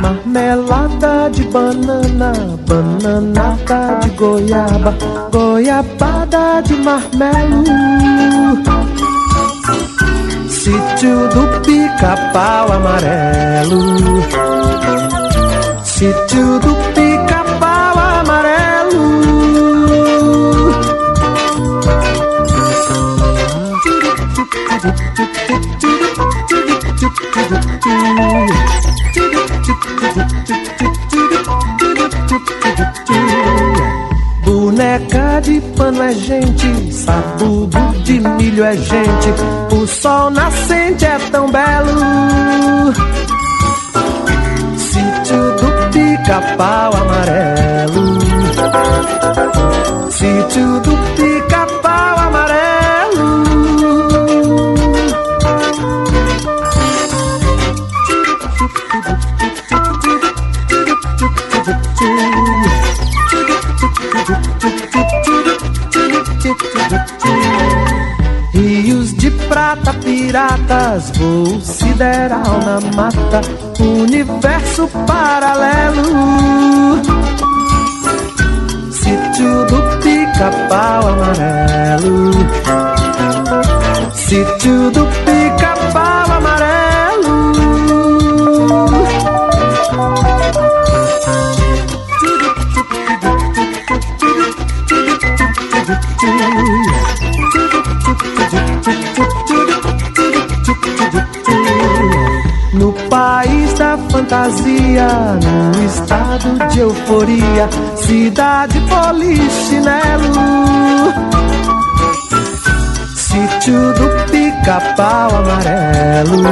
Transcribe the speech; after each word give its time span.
Marmelada 0.00 1.30
de 1.30 1.44
banana, 1.44 2.32
bananada 2.66 4.00
de 4.02 4.10
goiaba, 4.10 4.94
goiabada 5.30 6.60
de 6.62 6.74
marmelo. 6.76 7.62
Sítio 10.48 11.28
do 11.28 11.60
pica-pau 11.64 12.72
amarelo. 12.72 13.82
Sítio 15.84 16.58
do 16.58 16.74
pica-pau 16.92 17.13
Boneca 34.44 35.40
de 35.42 35.60
pano 35.76 36.02
é 36.02 36.12
gente, 36.12 36.92
sabugo 36.92 37.94
de 38.02 38.20
milho 38.20 38.64
é 38.64 38.76
gente, 38.76 39.30
o 39.72 39.86
sol 39.86 40.30
nascente 40.30 41.04
é 41.04 41.18
tão 41.30 41.50
belo. 41.50 42.92
Sítio 44.76 45.56
do 45.56 45.90
pica-pau 45.92 46.92
amarelo. 46.94 48.18
Sítio 50.10 50.80
do 50.80 50.96
pica-pau 51.16 51.33
piratas, 70.94 71.10
voo 71.16 71.60
sideral 71.60 72.58
na 72.64 72.80
mata, 72.94 73.40
universo 73.80 74.88
paralelo. 75.06 76.02
Sítio 78.90 79.66
do 79.66 79.82
pica-pau 80.02 81.08
amarelo. 81.08 82.30
Sítio 84.12 84.90
do 84.90 85.06
fantasia, 104.14 105.08
no 105.42 105.84
estado 105.84 106.68
de 106.68 106.80
euforia, 106.80 107.68
cidade 107.96 108.80
polichinelo. 108.82 110.32
Sítio 113.16 113.92
do 113.94 114.08
pica-pau 114.30 115.30
amarelo. 115.36 116.44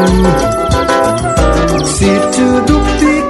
Sítio 1.85 2.61
do 2.63 2.81
pica-pau 2.99 3.22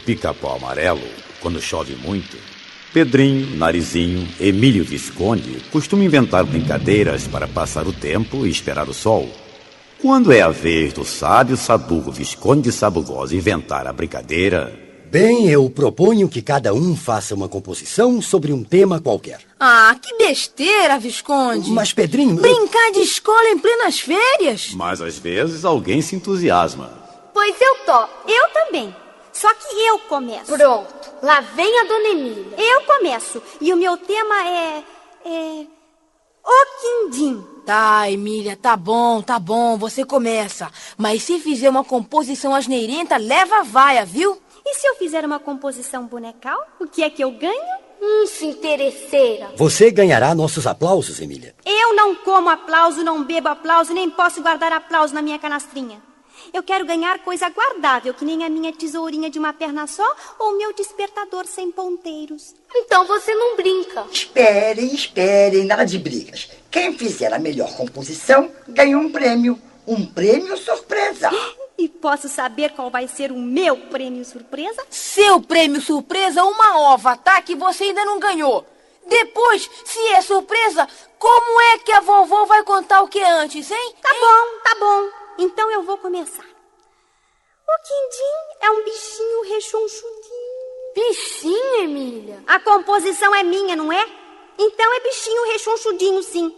Pica-Pau 0.00 0.56
Amarelo, 0.56 1.00
quando 1.40 1.60
chove 1.60 1.94
muito, 1.94 2.36
Pedrinho, 2.92 3.56
Narizinho, 3.56 4.26
Emílio 4.40 4.84
Visconde 4.84 5.58
costumam 5.70 6.04
inventar 6.04 6.42
brincadeiras 6.44 7.26
para 7.28 7.46
passar 7.46 7.86
o 7.86 7.92
tempo 7.92 8.44
e 8.44 8.50
esperar 8.50 8.88
o 8.88 8.94
sol. 8.94 9.28
Quando 10.02 10.32
é 10.32 10.40
a 10.40 10.48
vez 10.48 10.92
do 10.92 11.04
sábio 11.04 11.56
Sabugo 11.56 12.10
Visconde 12.10 12.62
de 12.62 12.72
Sabugosa 12.72 13.36
inventar 13.36 13.86
a 13.86 13.92
brincadeira, 13.92 14.88
Bem, 15.10 15.48
eu 15.50 15.68
proponho 15.68 16.28
que 16.28 16.40
cada 16.40 16.72
um 16.72 16.94
faça 16.94 17.34
uma 17.34 17.48
composição 17.48 18.22
sobre 18.22 18.52
um 18.52 18.62
tema 18.62 19.00
qualquer. 19.00 19.40
Ah, 19.58 19.96
que 20.00 20.16
besteira, 20.16 21.00
Visconde. 21.00 21.68
Mas, 21.72 21.92
Pedrinho. 21.92 22.36
eu- 22.36 22.40
Brincar 22.42 22.92
de 22.92 23.00
escola 23.00 23.48
em 23.50 23.58
plenas 23.58 23.98
férias? 23.98 24.70
mas 24.72 25.00
às 25.02 25.18
vezes 25.18 25.64
alguém 25.64 26.00
se 26.00 26.14
entusiasma. 26.14 26.90
Pois 27.34 27.56
eu 27.60 27.74
tô. 27.84 28.04
Eu 28.28 28.48
também. 28.54 28.94
Só 29.40 29.54
que 29.54 29.74
eu 29.86 29.98
começo. 30.00 30.54
Pronto, 30.54 30.94
lá 31.22 31.40
vem 31.40 31.80
a 31.80 31.84
dona 31.84 32.08
Emília. 32.10 32.54
Eu 32.58 32.82
começo. 32.82 33.42
E 33.58 33.72
o 33.72 33.76
meu 33.76 33.96
tema 33.96 34.46
é. 34.46 34.84
É. 35.24 35.66
O 36.44 37.08
Quindim. 37.08 37.42
Tá, 37.64 38.10
Emília, 38.10 38.54
tá 38.54 38.76
bom, 38.76 39.22
tá 39.22 39.38
bom, 39.38 39.78
você 39.78 40.04
começa. 40.04 40.70
Mas 40.98 41.22
se 41.22 41.38
fizer 41.38 41.70
uma 41.70 41.82
composição 41.82 42.54
asneirenta, 42.54 43.16
leva 43.16 43.60
a 43.60 43.62
vaia, 43.62 44.04
viu? 44.04 44.38
E 44.66 44.74
se 44.74 44.86
eu 44.86 44.96
fizer 44.96 45.24
uma 45.24 45.38
composição 45.38 46.04
bonecal, 46.04 46.58
o 46.78 46.86
que 46.86 47.02
é 47.02 47.08
que 47.08 47.24
eu 47.24 47.30
ganho? 47.30 47.78
Hum, 48.02 48.26
se 48.26 48.44
interesseira. 48.44 49.52
Você 49.56 49.90
ganhará 49.90 50.34
nossos 50.34 50.66
aplausos, 50.66 51.18
Emília. 51.18 51.54
Eu 51.64 51.96
não 51.96 52.14
como 52.14 52.50
aplauso, 52.50 53.02
não 53.02 53.24
bebo 53.24 53.48
aplauso, 53.48 53.94
nem 53.94 54.10
posso 54.10 54.42
guardar 54.42 54.70
aplauso 54.70 55.14
na 55.14 55.22
minha 55.22 55.38
canastrinha. 55.38 56.09
Eu 56.52 56.62
quero 56.62 56.84
ganhar 56.84 57.20
coisa 57.20 57.46
guardável, 57.48 58.12
que 58.12 58.24
nem 58.24 58.44
a 58.44 58.48
minha 58.48 58.72
tesourinha 58.72 59.30
de 59.30 59.38
uma 59.38 59.52
perna 59.52 59.86
só 59.86 60.04
ou 60.38 60.52
o 60.52 60.58
meu 60.58 60.72
despertador 60.72 61.46
sem 61.46 61.70
ponteiros. 61.70 62.54
Então 62.74 63.06
você 63.06 63.32
não 63.34 63.56
brinca. 63.56 64.04
Esperem, 64.10 64.92
esperem, 64.92 65.64
nada 65.64 65.84
de 65.84 65.98
brigas. 65.98 66.50
Quem 66.70 66.92
fizer 66.96 67.32
a 67.32 67.38
melhor 67.38 67.72
composição 67.76 68.50
ganha 68.68 68.98
um 68.98 69.10
prêmio. 69.10 69.60
Um 69.86 70.04
prêmio 70.06 70.56
surpresa. 70.56 71.30
E 71.78 71.88
posso 71.88 72.28
saber 72.28 72.72
qual 72.72 72.90
vai 72.90 73.08
ser 73.08 73.32
o 73.32 73.38
meu 73.38 73.76
prêmio 73.76 74.24
surpresa? 74.24 74.84
Seu 74.90 75.40
prêmio 75.40 75.80
surpresa, 75.80 76.44
uma 76.44 76.80
ova, 76.92 77.16
tá? 77.16 77.40
Que 77.40 77.54
você 77.54 77.84
ainda 77.84 78.04
não 78.04 78.18
ganhou. 78.18 78.66
Depois, 79.06 79.68
se 79.84 79.98
é 80.08 80.20
surpresa, 80.20 80.86
como 81.18 81.60
é 81.72 81.78
que 81.78 81.90
a 81.90 82.00
vovó 82.00 82.44
vai 82.44 82.62
contar 82.64 83.02
o 83.02 83.08
que 83.08 83.18
é 83.18 83.30
antes, 83.30 83.70
hein? 83.70 83.94
Tá 84.00 84.12
bom, 84.12 84.60
tá 84.62 84.76
bom. 84.78 85.20
Então 85.40 85.70
eu 85.70 85.82
vou 85.82 85.96
começar. 85.96 86.44
O 86.44 87.82
quindim 87.82 88.60
é 88.60 88.70
um 88.72 88.84
bichinho 88.84 89.42
rechonchudinho. 89.44 90.60
Bichinho, 90.94 91.74
Emília. 91.76 92.44
A 92.46 92.60
composição 92.60 93.34
é 93.34 93.42
minha, 93.42 93.74
não 93.74 93.90
é? 93.90 94.04
Então 94.58 94.92
é 94.92 95.00
bichinho 95.00 95.50
rechonchudinho, 95.50 96.22
sim. 96.22 96.54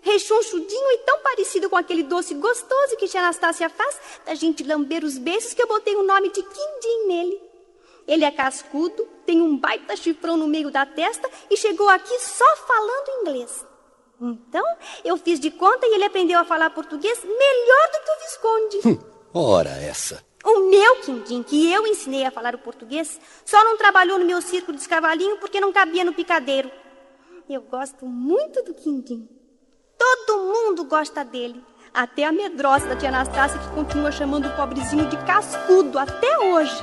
Rechonchudinho 0.00 0.90
e 0.90 0.98
tão 0.98 1.20
parecido 1.20 1.70
com 1.70 1.76
aquele 1.76 2.02
doce 2.02 2.34
gostoso 2.34 2.96
que 2.96 3.06
tia 3.06 3.20
Anastácia 3.20 3.70
faz 3.70 4.00
da 4.24 4.34
gente 4.34 4.64
lamber 4.64 5.04
os 5.04 5.18
beijos 5.18 5.54
que 5.54 5.62
eu 5.62 5.68
botei 5.68 5.94
o 5.94 6.02
nome 6.02 6.28
de 6.30 6.42
quindim 6.42 7.06
nele. 7.06 7.40
Ele 8.08 8.24
é 8.24 8.30
cascudo, 8.32 9.08
tem 9.24 9.40
um 9.40 9.56
baita 9.56 9.94
chifrão 9.94 10.36
no 10.36 10.48
meio 10.48 10.72
da 10.72 10.84
testa 10.84 11.30
e 11.48 11.56
chegou 11.56 11.88
aqui 11.88 12.18
só 12.18 12.56
falando 12.56 13.20
inglês. 13.20 13.64
Então, 14.20 14.64
eu 15.04 15.16
fiz 15.16 15.38
de 15.38 15.50
conta 15.50 15.86
e 15.86 15.94
ele 15.94 16.04
aprendeu 16.04 16.40
a 16.40 16.44
falar 16.44 16.70
português 16.70 17.22
melhor 17.22 17.88
do 17.92 18.04
que 18.04 18.10
o 18.10 18.20
Visconde. 18.24 18.88
Hum, 18.88 19.30
ora 19.34 19.70
essa. 19.70 20.24
O 20.44 20.70
meu 20.70 20.96
Quindim, 21.00 21.42
que 21.42 21.72
eu 21.72 21.86
ensinei 21.86 22.24
a 22.24 22.30
falar 22.30 22.54
o 22.54 22.58
português, 22.58 23.20
só 23.44 23.62
não 23.64 23.76
trabalhou 23.76 24.18
no 24.18 24.24
meu 24.24 24.40
círculo 24.40 24.78
de 24.78 24.88
cavalinho 24.88 25.38
porque 25.38 25.60
não 25.60 25.72
cabia 25.72 26.04
no 26.04 26.14
picadeiro. 26.14 26.70
Eu 27.48 27.62
gosto 27.62 28.06
muito 28.06 28.62
do 28.62 28.72
Quindim. 28.72 29.28
Todo 29.98 30.44
mundo 30.44 30.84
gosta 30.84 31.24
dele. 31.24 31.62
Até 31.92 32.24
a 32.24 32.32
medrosa 32.32 32.86
da 32.86 32.96
tia 32.96 33.08
Anastácia 33.08 33.58
que 33.58 33.74
continua 33.74 34.12
chamando 34.12 34.46
o 34.46 34.54
pobrezinho 34.56 35.08
de 35.08 35.16
cascudo 35.24 35.98
até 35.98 36.38
hoje. 36.38 36.76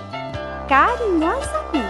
Carinhosamente. 0.67 1.89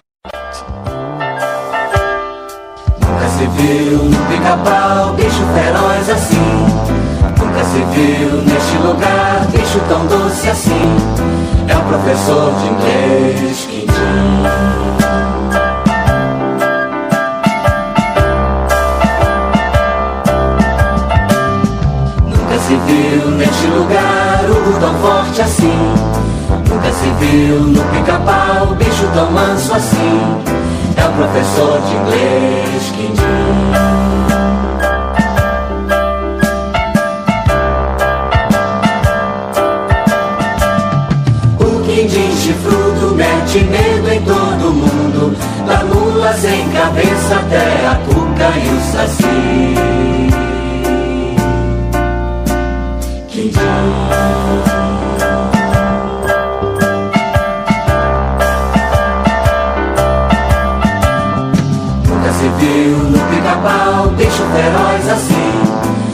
Nunca 2.99 3.29
se 3.29 3.47
viu 3.47 4.02
pica-pau 4.33 5.13
bicho 5.13 5.45
feroz 5.53 6.09
assim. 6.09 6.65
Nunca 7.39 7.63
se 7.65 7.77
viu 7.93 8.41
neste 8.41 8.77
lugar 8.77 9.45
bicho 9.51 9.79
tão 9.87 10.05
doce 10.07 10.49
assim. 10.49 10.97
É 11.67 11.75
o 11.75 11.81
professor 11.81 12.53
de 12.55 12.67
inglês 12.67 13.67
Quindim. 13.69 13.93
se 22.59 22.77
viu 22.87 23.29
neste 23.31 23.67
lugar 23.67 24.45
o 24.49 24.79
tão 24.79 24.93
forte 24.95 25.41
assim. 25.41 25.93
Nunca 26.69 26.91
se 26.93 27.09
viu 27.19 27.59
no 27.59 27.83
pica-pau 27.91 28.67
bicho 28.75 29.05
tão 29.13 29.29
manso 29.31 29.73
assim. 29.73 30.43
É 30.95 31.05
o 31.05 31.11
professor 31.11 31.81
de 31.81 31.95
inglês 31.95 32.93
Quindim. 32.95 33.92
Mete 43.53 43.63
medo 43.65 44.11
em 44.11 44.21
todo 44.21 44.73
mundo. 44.73 45.37
Da 45.67 45.83
mula 45.85 46.33
sem 46.33 46.67
cabeça 46.69 47.35
até 47.35 47.87
a 47.87 47.95
cuca 48.05 48.49
e 48.57 48.69
o 48.69 48.81
saci. 48.91 49.73
Nunca 62.07 62.31
se 62.33 62.49
viu 62.59 62.97
no 62.97 63.19
pica-pau 63.29 64.09
bicho 64.09 64.43
feroz 64.53 65.09
assim. 65.09 65.53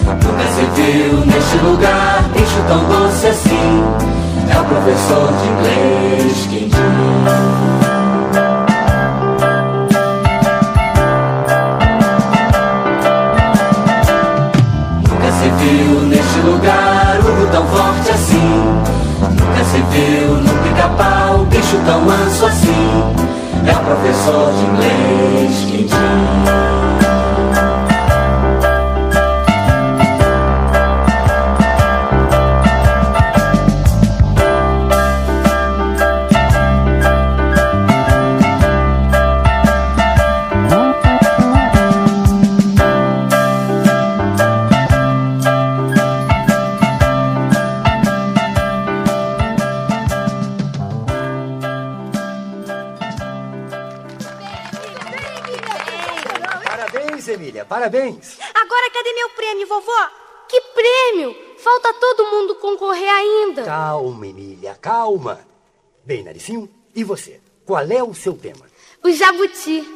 Nunca 0.05 0.43
se 0.53 0.81
viu 0.81 1.25
neste 1.25 1.57
lugar 1.57 2.23
bicho 2.33 2.61
tão 2.67 2.83
doce 2.85 3.27
assim. 3.27 3.83
É 4.51 4.59
o 4.59 4.65
professor 4.65 5.31
de 5.33 5.47
inglês 5.47 5.88
tão 17.59 17.67
forte 17.67 18.11
assim. 18.11 18.81
Nunca 19.21 19.63
se 19.65 19.77
viu 19.91 20.35
no 20.35 20.63
pica-pau 20.63 21.45
bicho 21.45 21.77
tão 21.85 22.01
manso 22.01 22.45
assim. 22.45 23.03
É 23.67 23.75
o 23.75 23.79
professor 23.79 24.53
de 24.53 24.65
inglês 24.65 25.65
Quintim. 25.69 26.78
Parabéns! 57.79 58.37
Agora 58.53 58.89
cadê 58.91 59.13
meu 59.13 59.29
prêmio, 59.29 59.65
vovó? 59.65 60.09
Que 60.49 60.59
prêmio? 60.59 61.33
Falta 61.59 61.93
todo 61.93 62.27
mundo 62.27 62.55
concorrer 62.55 63.09
ainda. 63.09 63.63
Calma, 63.63 64.27
Emília, 64.27 64.77
calma. 64.81 65.47
Bem, 66.03 66.21
Naricinho, 66.21 66.69
e 66.93 67.05
você? 67.05 67.39
Qual 67.65 67.89
é 67.89 68.03
o 68.03 68.13
seu 68.13 68.33
tema? 68.33 68.65
O 69.01 69.09
jabuti. 69.09 69.87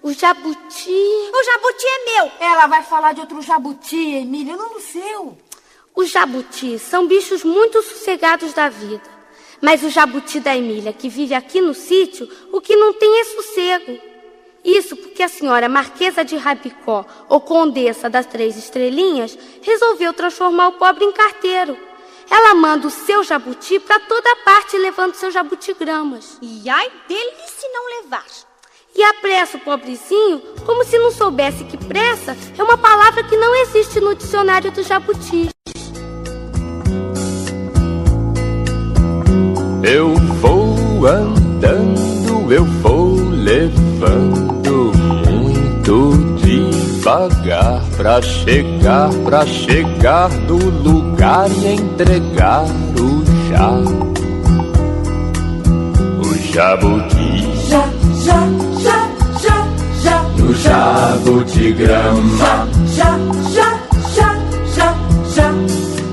O 0.00 0.12
jabuti. 0.12 1.30
O 1.34 1.42
jabuti 1.42 1.84
é 1.84 2.04
meu. 2.14 2.32
Ela 2.38 2.68
vai 2.68 2.84
falar 2.84 3.12
de 3.12 3.22
outro 3.22 3.42
jabuti, 3.42 4.14
Emília, 4.14 4.54
não 4.54 4.74
do 4.74 4.80
seu. 4.80 5.36
Os 5.96 6.10
jabutis 6.10 6.80
são 6.80 7.08
bichos 7.08 7.42
muito 7.42 7.82
sossegados 7.82 8.52
da 8.52 8.68
vida. 8.68 9.02
Mas 9.60 9.82
o 9.82 9.90
jabuti 9.90 10.38
da 10.38 10.56
Emília, 10.56 10.92
que 10.92 11.08
vive 11.08 11.34
aqui 11.34 11.60
no 11.60 11.74
sítio, 11.74 12.30
o 12.52 12.60
que 12.60 12.76
não 12.76 12.92
tem 12.92 13.20
é 13.20 13.24
sossego. 13.24 14.09
Isso 14.64 14.94
porque 14.96 15.22
a 15.22 15.28
senhora 15.28 15.68
Marquesa 15.68 16.24
de 16.24 16.36
Rabicó, 16.36 17.04
ou 17.28 17.40
Condessa 17.40 18.10
das 18.10 18.26
Três 18.26 18.56
Estrelinhas, 18.56 19.36
resolveu 19.62 20.12
transformar 20.12 20.68
o 20.68 20.72
pobre 20.72 21.04
em 21.04 21.12
carteiro. 21.12 21.76
Ela 22.30 22.54
manda 22.54 22.86
o 22.86 22.90
seu 22.90 23.24
jabuti 23.24 23.80
para 23.80 23.98
toda 23.98 24.36
parte 24.44 24.76
levando 24.76 25.14
seus 25.14 25.34
jabutigramas. 25.34 26.38
E 26.40 26.68
ai 26.68 26.88
dele 27.08 27.32
se 27.46 27.66
não 27.68 28.02
levar. 28.02 28.24
E 28.94 29.02
apressa 29.02 29.56
o 29.56 29.60
pobrezinho 29.60 30.40
como 30.66 30.84
se 30.84 30.98
não 30.98 31.10
soubesse 31.10 31.64
que 31.64 31.76
pressa 31.76 32.36
é 32.58 32.62
uma 32.62 32.76
palavra 32.76 33.24
que 33.24 33.36
não 33.36 33.54
existe 33.62 34.00
no 34.00 34.14
dicionário 34.14 34.70
dos 34.70 34.86
jabutis. 34.86 35.50
Eu 39.82 40.14
vou 40.40 41.06
andando, 41.06 42.52
eu 42.52 42.64
vou 42.64 43.09
devagar 47.10 47.82
pra 47.96 48.22
chegar, 48.22 49.10
pra 49.24 49.44
chegar 49.44 50.28
do 50.46 50.54
lugar 50.56 51.50
e 51.50 51.74
entregar 51.74 52.62
o 52.64 53.24
já. 53.50 53.70
O 56.20 56.34
jabuti. 56.52 57.48
Já, 57.68 57.84
já, 58.22 58.46
já, 58.80 59.08
já, 59.40 59.66
já. 60.02 60.22
No 60.38 60.54
jabutigrama. 60.54 62.68
Já, 62.94 63.18
já, 63.52 63.80
já, 64.14 64.30
já, 64.76 64.94
já. 65.34 65.50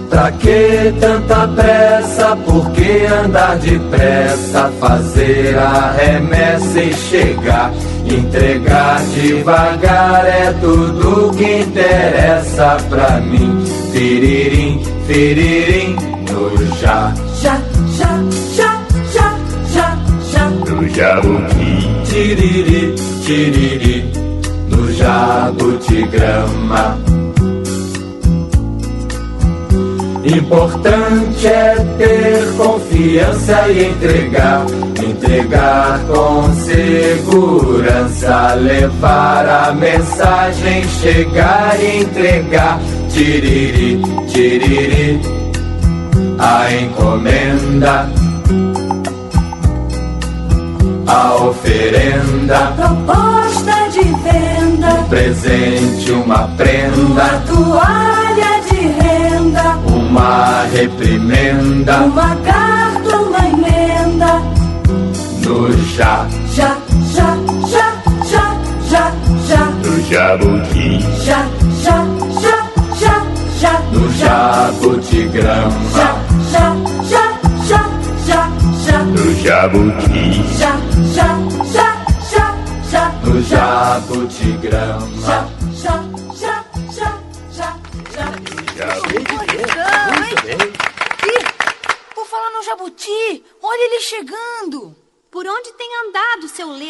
Pra 0.10 0.32
que 0.32 0.92
tanta 1.00 1.48
pressa? 1.50 2.36
Por 2.38 2.72
que 2.72 3.06
andar 3.06 3.60
depressa? 3.60 4.72
Fazer 4.80 5.60
a 5.60 5.92
remessa 5.92 6.82
e 6.82 6.92
chegar. 6.94 7.72
Entregar 8.10 9.02
devagar 9.14 10.26
é 10.26 10.54
tudo 10.62 11.32
que 11.36 11.60
interessa 11.60 12.78
pra 12.90 13.20
mim. 13.20 13.66
Firirim, 13.92 14.82
firirim, 15.06 15.98
no 16.30 16.56
já. 16.78 17.14
Já, 17.42 17.60
já, 17.98 18.24
já, 18.56 18.82
já, 19.14 19.38
já, 19.74 19.98
já. 20.32 20.50
No 20.50 20.88
jabuti. 20.88 21.86
Tiriri, 22.06 22.96
tiriri, 23.24 24.06
no 24.70 24.90
jabutigrama. 24.94 26.98
Importante 30.24 31.48
é 31.48 31.76
ter 31.98 32.54
confiança 32.58 33.68
e 33.70 33.86
entregar, 33.86 34.66
entregar 35.06 36.00
com 36.08 36.52
segurança, 36.54 38.54
levar 38.56 39.48
a 39.48 39.72
mensagem, 39.74 40.84
chegar 41.02 41.78
e 41.80 42.02
entregar, 42.02 42.80
tiriri, 43.10 44.02
tiriri, 44.28 45.22
a 46.40 46.72
encomenda, 46.74 48.10
a 51.08 51.36
oferenda, 51.36 52.74
proposta 52.76 53.90
de 53.92 54.04
venda, 54.04 54.94
presente, 55.10 56.12
uma 56.12 56.48
prenda, 56.58 56.98
uma 56.98 57.30
toalha 57.48 58.62
de 58.70 58.88
renda, 58.88 59.78
uma 59.88 60.64
reprimenda, 60.74 61.98
uma 62.04 62.36
carta, 62.38 63.18
uma 63.18 63.48
emenda, 63.48 64.42
no 65.48 65.72
já, 65.96 66.28
já, 66.54 66.78
já, 67.14 67.38
já, 67.70 67.88
já, 68.30 68.54
já, 68.90 69.12
já, 69.48 69.66
no 69.66 70.02
jabuti, 70.04 71.00
já, 71.24 71.48
já, 71.82 72.06
já, 72.42 72.68
já, 73.00 73.24
já, 73.60 73.82
no 73.92 74.12
jabutigrama, 74.12 75.72
já, 75.96 76.10
já, 76.52 76.76
já, 77.10 77.40
já, 77.66 77.90
já, 78.26 78.52
já, 78.86 79.04
no 79.04 79.34
jabuti, 79.42 80.44
já, 80.58 80.78
já, 81.14 81.40
já, 81.74 82.06
já, 82.30 82.56
já, 82.92 83.12
no 83.24 83.42
jabutigrama, 83.42 85.08
já, 85.26 85.57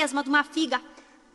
lesma 0.08 0.24
de 0.24 0.30
uma 0.30 0.44
figa? 0.44 0.82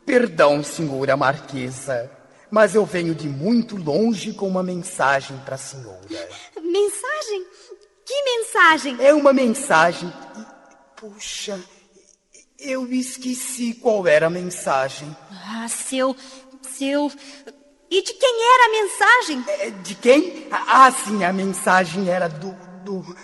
Perdão, 0.05 0.63
senhora 0.63 1.15
Marquesa, 1.15 2.09
mas 2.49 2.73
eu 2.75 2.85
venho 2.85 3.13
de 3.13 3.27
muito 3.29 3.77
longe 3.77 4.33
com 4.33 4.47
uma 4.47 4.63
mensagem 4.63 5.37
para 5.45 5.55
a 5.55 5.57
senhora. 5.57 5.99
Mensagem? 6.61 7.45
Que 8.05 8.23
mensagem? 8.23 8.97
É 8.99 9.13
uma 9.13 9.31
mensagem. 9.31 10.11
Puxa, 10.95 11.59
eu 12.59 12.91
esqueci 12.91 13.75
qual 13.75 14.05
era 14.07 14.27
a 14.27 14.29
mensagem. 14.29 15.15
Ah, 15.31 15.67
seu. 15.69 16.15
seu. 16.63 17.11
E 17.89 18.01
de 18.01 18.13
quem 18.13 18.35
era 18.55 18.65
a 18.65 18.81
mensagem? 18.81 19.45
É, 19.47 19.69
de 19.69 19.95
quem? 19.95 20.47
Ah, 20.51 20.91
sim, 20.91 21.23
a 21.23 21.31
mensagem 21.31 22.09
era 22.09 22.27
do. 22.27 22.51
do. 22.83 23.15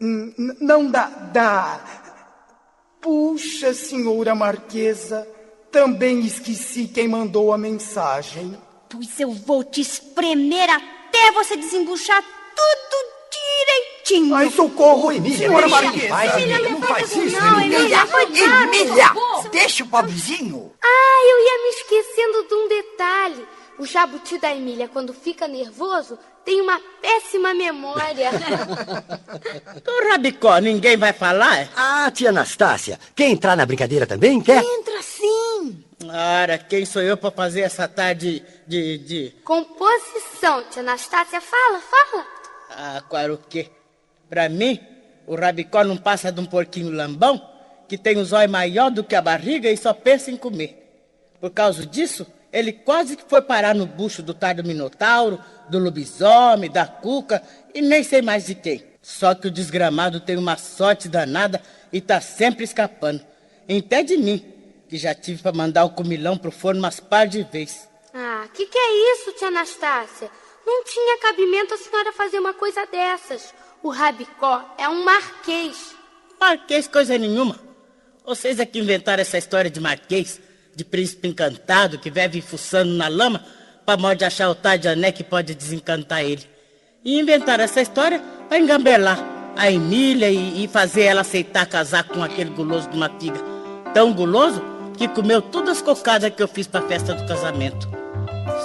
n- 0.00 0.34
Não 0.60 0.88
da. 0.90 1.06
da. 1.06 1.80
Puxa, 3.04 3.74
senhora 3.74 4.34
Marquesa, 4.34 5.28
também 5.70 6.20
esqueci 6.20 6.86
quem 6.88 7.06
mandou 7.06 7.52
a 7.52 7.58
mensagem. 7.58 8.56
Pois 8.88 9.20
eu 9.20 9.30
vou 9.30 9.62
te 9.62 9.82
espremer 9.82 10.70
até 10.70 11.30
você 11.32 11.54
desembuchar 11.54 12.22
tudo 12.22 12.96
direitinho. 13.30 14.34
Ai, 14.34 14.50
socorro, 14.50 15.12
Emília, 15.12 15.36
senhora 15.36 15.68
Marquesa. 15.68 16.08
faz, 16.08 16.32
Emília, 16.32 16.70
não 16.70 16.80
faz 16.80 17.14
isso, 17.14 17.38
Não, 17.38 17.60
Emília. 17.60 17.78
Emília. 18.22 18.62
Emília, 18.62 19.10
deixa 19.52 19.84
o 19.84 19.88
pobrezinho. 19.88 20.72
Ah, 20.82 21.20
eu 21.28 21.44
ia 21.44 21.62
me 21.62 21.68
esquecendo 21.76 22.48
de 22.48 22.54
um 22.54 22.68
detalhe. 22.68 23.48
O 23.78 23.84
jabuti 23.84 24.38
da 24.38 24.54
Emília, 24.56 24.88
quando 24.88 25.12
fica 25.12 25.46
nervoso, 25.46 26.18
tem 26.44 26.60
uma 26.60 26.80
péssima 27.00 27.54
memória. 27.54 28.30
Do 29.82 30.08
Rabicó, 30.10 30.58
ninguém 30.58 30.96
vai 30.96 31.12
falar? 31.12 31.68
Ah, 31.76 32.10
tia 32.10 32.28
Anastácia, 32.28 32.98
quer 33.14 33.28
entrar 33.28 33.56
na 33.56 33.66
brincadeira 33.66 34.06
também, 34.06 34.40
quer? 34.40 34.62
Entra 34.62 35.02
sim. 35.02 35.84
Ora, 36.06 36.58
quem 36.58 36.84
sou 36.84 37.02
eu 37.02 37.16
pra 37.16 37.30
fazer 37.30 37.62
essa 37.62 37.88
tarde 37.88 38.44
de. 38.66 38.98
de. 38.98 39.34
Composição, 39.44 40.64
tia 40.70 40.82
Anastácia, 40.82 41.40
fala, 41.40 41.80
fala. 41.80 42.26
Ah, 42.70 43.02
claro 43.08 43.34
o 43.34 43.38
quê? 43.38 43.70
Pra 44.28 44.48
mim, 44.48 44.80
o 45.26 45.34
Rabicó 45.34 45.82
não 45.84 45.96
passa 45.96 46.30
de 46.30 46.40
um 46.40 46.46
porquinho 46.46 46.90
lambão 46.90 47.50
que 47.88 47.96
tem 47.96 48.18
os 48.18 48.32
olhos 48.32 48.50
maior 48.50 48.90
do 48.90 49.04
que 49.04 49.14
a 49.14 49.22
barriga 49.22 49.70
e 49.70 49.76
só 49.76 49.92
pensa 49.92 50.30
em 50.30 50.36
comer. 50.36 50.80
Por 51.40 51.50
causa 51.50 51.86
disso, 51.86 52.26
ele 52.54 52.72
quase 52.72 53.16
que 53.16 53.24
foi 53.28 53.42
parar 53.42 53.74
no 53.74 53.84
bucho 53.84 54.22
do 54.22 54.32
tal 54.32 54.54
do 54.54 54.62
Minotauro, 54.62 55.42
do 55.68 55.76
lobisomem, 55.80 56.70
da 56.70 56.86
cuca 56.86 57.42
e 57.74 57.82
nem 57.82 58.04
sei 58.04 58.22
mais 58.22 58.46
de 58.46 58.54
quem. 58.54 58.84
Só 59.02 59.34
que 59.34 59.48
o 59.48 59.50
desgramado 59.50 60.20
tem 60.20 60.36
uma 60.36 60.56
sorte 60.56 61.08
danada 61.08 61.60
e 61.92 62.00
tá 62.00 62.20
sempre 62.20 62.62
escapando. 62.62 63.20
Até 63.68 64.04
de 64.04 64.16
mim, 64.16 64.44
que 64.88 64.96
já 64.96 65.12
tive 65.12 65.42
pra 65.42 65.52
mandar 65.52 65.84
o 65.84 65.90
comilão 65.90 66.38
pro 66.38 66.52
forno 66.52 66.78
umas 66.78 67.00
par 67.00 67.26
de 67.26 67.42
vezes. 67.42 67.88
Ah, 68.14 68.46
que 68.54 68.66
que 68.66 68.78
é 68.78 69.14
isso, 69.14 69.32
tia 69.32 69.48
Anastácia? 69.48 70.30
Não 70.64 70.84
tinha 70.84 71.18
cabimento 71.18 71.74
a 71.74 71.76
senhora 71.76 72.12
fazer 72.12 72.38
uma 72.38 72.54
coisa 72.54 72.86
dessas. 72.86 73.52
O 73.82 73.88
Rabicó 73.88 74.64
é 74.78 74.88
um 74.88 75.02
marquês. 75.04 75.96
Marquês 76.38 76.86
coisa 76.86 77.18
nenhuma. 77.18 77.58
Vocês 78.24 78.60
é 78.60 78.64
que 78.64 78.78
inventaram 78.78 79.22
essa 79.22 79.36
história 79.36 79.70
de 79.70 79.80
marquês, 79.80 80.40
de 80.76 80.84
príncipe 80.84 81.28
encantado 81.28 81.98
que 81.98 82.10
vive 82.10 82.40
fuçando 82.40 82.92
na 82.92 83.08
lama 83.08 83.40
pra 83.84 83.96
modo 83.96 84.18
de 84.18 84.24
achar 84.24 84.48
o 84.48 84.54
tal 84.54 84.78
de 84.78 84.88
ané 84.88 85.12
que 85.12 85.22
pode 85.22 85.54
desencantar 85.54 86.22
ele. 86.22 86.42
E 87.04 87.18
inventaram 87.18 87.64
essa 87.64 87.80
história 87.80 88.22
pra 88.48 88.58
engambelar 88.58 89.18
a 89.56 89.70
Emília 89.70 90.30
e, 90.30 90.64
e 90.64 90.68
fazer 90.68 91.02
ela 91.02 91.20
aceitar 91.20 91.66
casar 91.66 92.04
com 92.04 92.22
aquele 92.22 92.50
guloso 92.50 92.88
de 92.88 92.96
uma 92.96 93.10
figa. 93.20 93.40
Tão 93.92 94.12
guloso 94.12 94.62
que 94.96 95.08
comeu 95.08 95.42
todas 95.42 95.78
as 95.78 95.82
cocadas 95.82 96.30
que 96.30 96.42
eu 96.42 96.48
fiz 96.48 96.66
pra 96.66 96.82
festa 96.82 97.14
do 97.14 97.26
casamento. 97.26 97.88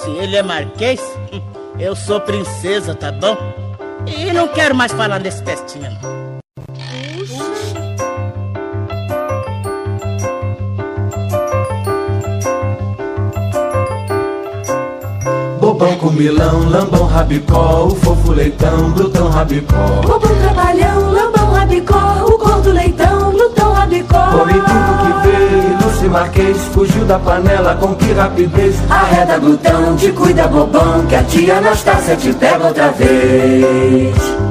Se 0.02 0.10
ele 0.12 0.36
é 0.36 0.44
marquês, 0.44 1.02
eu 1.80 1.96
sou 1.96 2.20
princesa, 2.22 2.96
tá 2.96 3.12
bom? 3.12 3.38
E 4.08 4.32
não 4.32 4.48
quero 4.48 4.74
mais 4.74 4.92
falar 4.92 5.20
desse 5.20 5.44
festinha, 5.44 5.90
não. 6.02 6.39
Bobão 15.80 15.96
com 15.96 16.10
milão, 16.10 16.70
lambão, 16.70 17.06
rabicó, 17.06 17.86
o 17.86 17.96
fofo 17.96 18.34
leitão, 18.34 18.92
glutão, 18.92 19.30
rabicó. 19.30 20.02
Bobão 20.06 20.36
trabalhão, 20.36 21.14
lambão, 21.14 21.54
rabicó, 21.54 22.26
o 22.26 22.38
gordo 22.38 22.70
leitão, 22.74 23.32
glutão, 23.32 23.72
rabicó. 23.72 24.28
Come 24.30 24.54
tudo 24.56 25.24
que 25.24 25.30
vê, 25.30 25.86
Lúcio 25.86 26.10
Marquês 26.10 26.58
fugiu 26.74 27.06
da 27.06 27.18
panela 27.18 27.76
com 27.76 27.96
que 27.96 28.12
rapidez. 28.12 28.76
Arreda 28.90 29.40
glutão, 29.40 29.96
te 29.96 30.12
cuida 30.12 30.50
bobão, 30.50 31.06
que 31.08 31.16
a 31.16 31.24
tia 31.24 31.60
Anastácia 31.60 32.18
te 32.18 32.34
pega 32.34 32.68
outra 32.68 32.92
vez. 32.92 34.49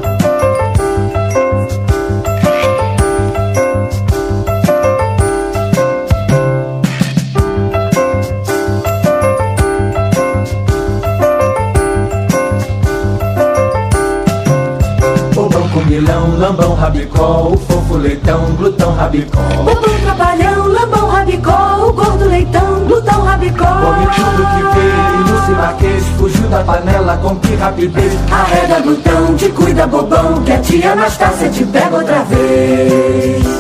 Lambão, 16.39 16.75
rabicó, 16.75 17.51
o 17.53 17.59
fofo 17.59 17.97
leitão, 17.97 18.41
glutão, 18.57 18.95
rabicó. 18.95 19.43
Bobão 19.65 19.99
trabalhão, 20.05 20.69
lambão, 20.69 21.09
rabicó, 21.09 21.89
o 21.89 21.93
gordo 21.93 22.29
leitão, 22.29 22.85
glutão, 22.87 23.23
rabicó. 23.23 23.67
Come 23.67 24.07
tudo 24.15 24.47
que 24.47 24.63
vê, 24.79 25.33
Lúcio 25.33 25.57
Marquês 25.57 26.05
fugiu 26.17 26.49
da 26.49 26.63
panela 26.63 27.17
com 27.17 27.35
que 27.37 27.55
rapidez. 27.57 28.13
Arreda 28.31 28.81
glutão, 28.81 29.35
te 29.35 29.49
cuida 29.49 29.87
bobão, 29.87 30.41
que 30.45 30.53
a 30.53 30.59
tia 30.59 30.93
Anastácia 30.93 31.51
te 31.51 31.65
pega 31.65 31.97
outra 31.97 32.23
vez. 32.25 33.58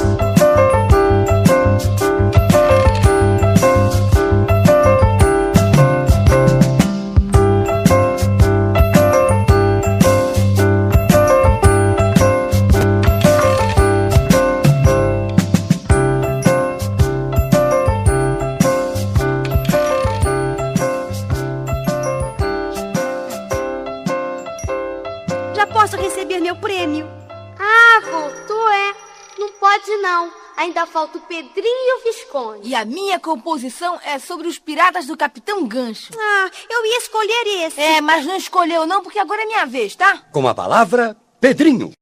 E 32.68 32.74
a 32.74 32.84
minha 32.84 33.18
composição 33.18 33.98
é 34.04 34.18
sobre 34.18 34.46
os 34.46 34.58
piratas 34.58 35.06
do 35.06 35.16
Capitão 35.16 35.66
Gancho. 35.66 36.12
Ah, 36.14 36.50
eu 36.68 36.84
ia 36.84 36.98
escolher 36.98 37.64
esse. 37.64 37.80
É, 37.80 37.98
mas 38.02 38.26
não 38.26 38.36
escolheu 38.36 38.86
não, 38.86 39.02
porque 39.02 39.18
agora 39.18 39.40
é 39.40 39.46
minha 39.46 39.64
vez, 39.64 39.96
tá? 39.96 40.18
Com 40.30 40.46
a 40.46 40.54
palavra, 40.54 41.16
Pedrinho. 41.40 41.92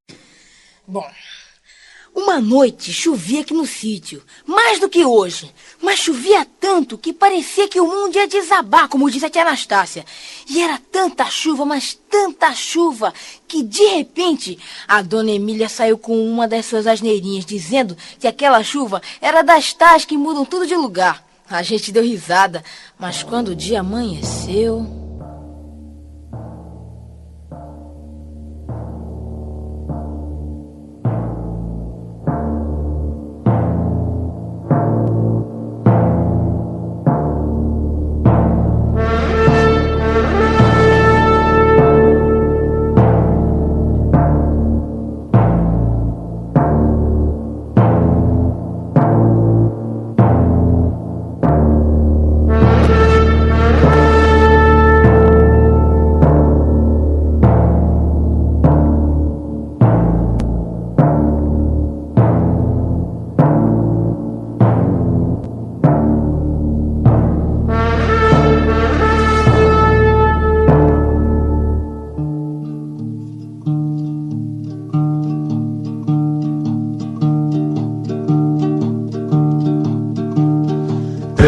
Bom, 0.84 1.08
uma 2.16 2.40
noite 2.40 2.94
chovia 2.94 3.42
aqui 3.42 3.52
no 3.52 3.66
sítio, 3.66 4.22
mais 4.46 4.80
do 4.80 4.88
que 4.88 5.04
hoje. 5.04 5.52
Mas 5.82 5.98
chovia 5.98 6.46
tanto 6.58 6.96
que 6.96 7.12
parecia 7.12 7.68
que 7.68 7.78
o 7.78 7.86
mundo 7.86 8.16
ia 8.16 8.26
desabar, 8.26 8.88
como 8.88 9.10
disse 9.10 9.26
a 9.26 9.30
tia 9.30 9.42
Anastácia. 9.42 10.02
E 10.48 10.62
era 10.62 10.80
tanta 10.90 11.26
chuva, 11.26 11.66
mas 11.66 11.92
tanta 12.10 12.54
chuva, 12.54 13.12
que 13.46 13.62
de 13.62 13.84
repente 13.84 14.58
a 14.88 15.02
dona 15.02 15.30
Emília 15.30 15.68
saiu 15.68 15.98
com 15.98 16.26
uma 16.26 16.48
das 16.48 16.64
suas 16.64 16.86
asneirinhas, 16.86 17.44
dizendo 17.44 17.94
que 18.18 18.26
aquela 18.26 18.62
chuva 18.62 19.02
era 19.20 19.42
das 19.42 19.74
tais 19.74 20.06
que 20.06 20.16
mudam 20.16 20.46
tudo 20.46 20.66
de 20.66 20.74
lugar. 20.74 21.22
A 21.48 21.62
gente 21.62 21.92
deu 21.92 22.02
risada, 22.02 22.64
mas 22.98 23.22
quando 23.22 23.48
o 23.48 23.54
dia 23.54 23.80
amanheceu. 23.80 25.05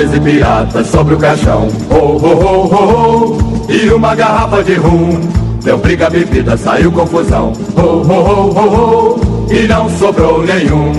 Treze 0.08 0.20
piratas 0.22 0.86
sobre 0.86 1.14
o 1.16 1.18
caixão, 1.18 1.68
oh, 1.90 1.94
oh, 1.94 2.18
oh, 2.22 2.68
oh, 2.72 3.36
oh, 3.68 3.70
e 3.70 3.90
uma 3.90 4.14
garrafa 4.14 4.64
de 4.64 4.72
rum. 4.72 5.20
Deu 5.62 5.76
briga, 5.76 6.08
bebida, 6.08 6.56
saiu 6.56 6.90
confusão, 6.90 7.52
oh, 7.76 7.80
oh, 7.80 8.04
oh, 8.08 8.54
oh, 8.56 9.18
oh, 9.20 9.52
e 9.52 9.68
não 9.68 9.86
sobrou 9.90 10.42
nenhum. 10.46 10.92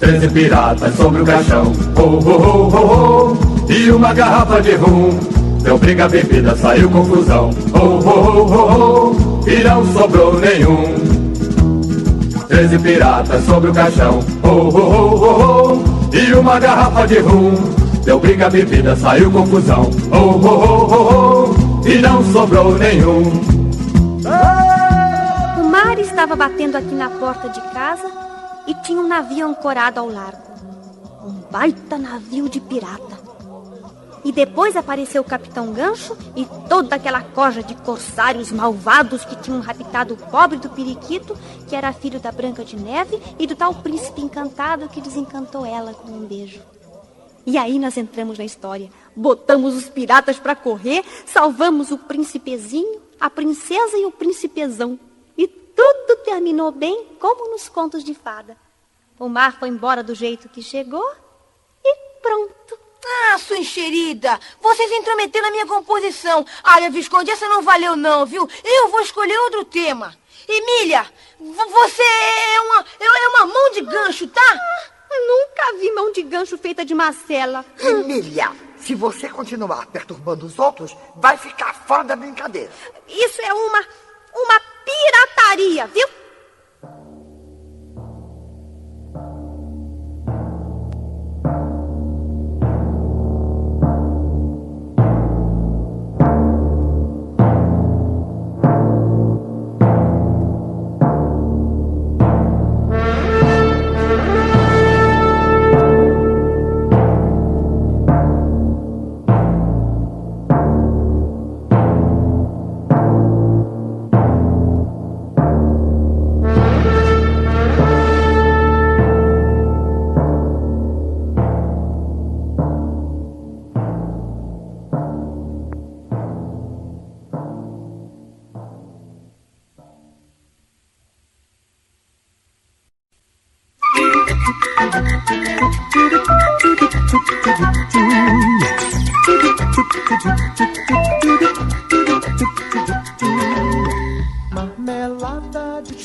Treze 0.00 0.28
piratas 0.30 0.96
sobre 0.96 1.22
o 1.22 1.24
caixão, 1.24 1.70
oh, 1.96 2.00
oh, 2.00 2.28
oh, 2.28 2.70
oh, 2.74 3.36
oh, 3.68 3.72
e 3.72 3.88
uma 3.92 4.12
garrafa 4.12 4.60
de 4.60 4.72
rum. 4.74 5.10
Deu 5.62 5.78
briga, 5.78 6.08
bebida, 6.08 6.56
saiu 6.56 6.90
confusão, 6.90 7.50
oh, 7.72 7.78
oh, 7.78 8.00
oh, 8.04 8.52
oh, 8.52 9.14
oh, 9.44 9.48
e 9.48 9.62
não 9.62 9.86
sobrou 9.92 10.40
nenhum. 10.40 10.96
Treze 12.48 12.78
piratas 12.80 13.44
sobre 13.44 13.70
o 13.70 13.72
caixão, 13.72 14.18
oh, 14.42 14.48
oh, 14.48 14.76
oh, 14.76 15.14
oh, 15.14 15.84
oh, 15.90 15.93
e 16.14 16.32
uma 16.32 16.58
garrafa 16.60 17.06
de 17.06 17.18
rum. 17.18 17.52
Deu 18.04 18.20
briga, 18.20 18.48
bebida, 18.48 18.94
saiu 18.94 19.32
confusão, 19.32 19.90
oh, 20.12 20.16
oh, 20.16 20.46
oh, 20.46 20.94
oh, 20.94 21.50
oh, 21.82 21.88
e 21.88 21.98
não 21.98 22.22
sobrou 22.32 22.78
nenhum. 22.78 23.22
O 25.58 25.68
mar 25.68 25.98
estava 25.98 26.36
batendo 26.36 26.76
aqui 26.76 26.94
na 26.94 27.08
porta 27.08 27.48
de 27.48 27.60
casa 27.72 28.10
e 28.66 28.74
tinha 28.74 29.00
um 29.00 29.08
navio 29.08 29.46
ancorado 29.46 30.00
ao 30.00 30.08
largo. 30.08 30.42
Um 31.24 31.50
baita 31.50 31.96
navio 31.96 32.48
de 32.48 32.60
pirata. 32.60 33.23
E 34.24 34.32
depois 34.32 34.74
apareceu 34.74 35.20
o 35.20 35.24
Capitão 35.24 35.70
Gancho 35.72 36.16
e 36.34 36.46
toda 36.68 36.96
aquela 36.96 37.20
corja 37.20 37.62
de 37.62 37.74
corsários 37.74 38.50
malvados 38.50 39.24
que 39.24 39.36
tinham 39.36 39.60
raptado 39.60 40.14
o 40.14 40.16
pobre 40.16 40.56
do 40.56 40.70
periquito, 40.70 41.36
que 41.68 41.76
era 41.76 41.92
filho 41.92 42.18
da 42.18 42.32
Branca 42.32 42.64
de 42.64 42.74
Neve 42.74 43.20
e 43.38 43.46
do 43.46 43.54
tal 43.54 43.74
príncipe 43.74 44.22
encantado 44.22 44.88
que 44.88 45.02
desencantou 45.02 45.66
ela 45.66 45.92
com 45.92 46.10
um 46.10 46.24
beijo. 46.24 46.62
E 47.46 47.58
aí 47.58 47.78
nós 47.78 47.98
entramos 47.98 48.38
na 48.38 48.44
história. 48.44 48.90
Botamos 49.14 49.74
os 49.74 49.88
piratas 49.90 50.38
para 50.38 50.56
correr, 50.56 51.04
salvamos 51.26 51.90
o 51.90 51.98
príncipezinho, 51.98 53.02
a 53.20 53.28
princesa 53.28 53.98
e 53.98 54.06
o 54.06 54.10
príncipezão. 54.10 54.98
E 55.36 55.46
tudo 55.46 56.16
terminou 56.24 56.72
bem 56.72 57.08
como 57.20 57.50
nos 57.50 57.68
contos 57.68 58.02
de 58.02 58.14
fada. 58.14 58.56
O 59.18 59.28
mar 59.28 59.58
foi 59.58 59.68
embora 59.68 60.02
do 60.02 60.14
jeito 60.14 60.48
que 60.48 60.62
chegou 60.62 61.04
e 61.84 61.96
pronto. 62.22 62.83
Ah, 63.06 63.38
sua 63.38 63.58
enxerida! 63.58 64.40
Vocês 64.60 64.90
intrometeram 64.92 65.46
na 65.46 65.52
minha 65.52 65.66
composição. 65.66 66.44
Olha, 66.64 66.90
Visconde, 66.90 67.30
essa 67.30 67.48
não 67.48 67.62
valeu 67.62 67.94
não, 67.96 68.24
viu? 68.24 68.48
Eu 68.64 68.88
vou 68.88 69.00
escolher 69.00 69.36
outro 69.40 69.64
tema. 69.64 70.16
Emília, 70.48 71.06
você 71.38 72.02
é 72.02 72.60
uma, 72.60 72.84
é 73.00 73.28
uma 73.28 73.46
mão 73.46 73.70
de 73.72 73.82
gancho, 73.82 74.26
tá? 74.28 74.40
Ah, 74.40 74.90
nunca 75.26 75.78
vi 75.78 75.92
mão 75.92 76.12
de 76.12 76.22
gancho 76.22 76.58
feita 76.58 76.84
de 76.84 76.94
macela. 76.94 77.64
Emília, 77.78 78.52
se 78.76 78.94
você 78.94 79.28
continuar 79.28 79.86
perturbando 79.86 80.46
os 80.46 80.58
outros, 80.58 80.96
vai 81.16 81.36
ficar 81.36 81.74
fora 81.86 82.04
da 82.04 82.16
brincadeira. 82.16 82.70
Isso 83.08 83.40
é 83.42 83.52
uma, 83.52 83.86
uma 84.34 84.60
pirataria, 84.84 85.86
viu? 85.86 86.23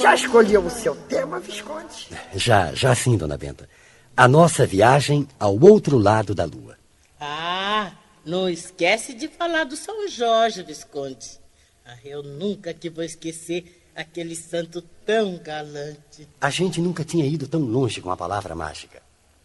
Já 0.09 0.15
escolheu 0.15 0.65
o 0.65 0.71
seu 0.71 0.95
tema, 0.95 1.39
Visconde? 1.39 2.07
Já, 2.33 2.73
já 2.73 2.95
sim, 2.95 3.15
dona 3.15 3.37
Benta. 3.37 3.69
A 4.17 4.27
nossa 4.27 4.65
viagem 4.65 5.27
ao 5.39 5.55
outro 5.59 5.99
lado 5.99 6.33
da 6.33 6.45
lua. 6.45 6.79
Ah, 7.21 7.91
não 8.25 8.49
esquece 8.49 9.13
de 9.13 9.27
falar 9.27 9.65
do 9.65 9.77
São 9.77 10.07
Jorge, 10.07 10.63
Visconde. 10.63 11.39
Ah, 11.85 11.95
eu 12.03 12.23
nunca 12.23 12.73
que 12.73 12.89
vou 12.89 13.03
esquecer 13.03 13.87
aquele 13.95 14.35
santo 14.35 14.81
tão 15.05 15.37
galante. 15.37 16.27
A 16.41 16.49
gente 16.49 16.81
nunca 16.81 17.05
tinha 17.05 17.27
ido 17.27 17.47
tão 17.47 17.61
longe 17.61 18.01
com 18.01 18.09
a 18.09 18.17
palavra 18.17 18.55
mágica. 18.55 19.03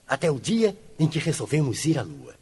Até 0.08 0.30
o 0.30 0.40
dia 0.40 0.74
em 0.98 1.06
que 1.06 1.18
resolvemos 1.18 1.84
ir 1.84 1.98
à 1.98 2.02
lua. 2.02 2.34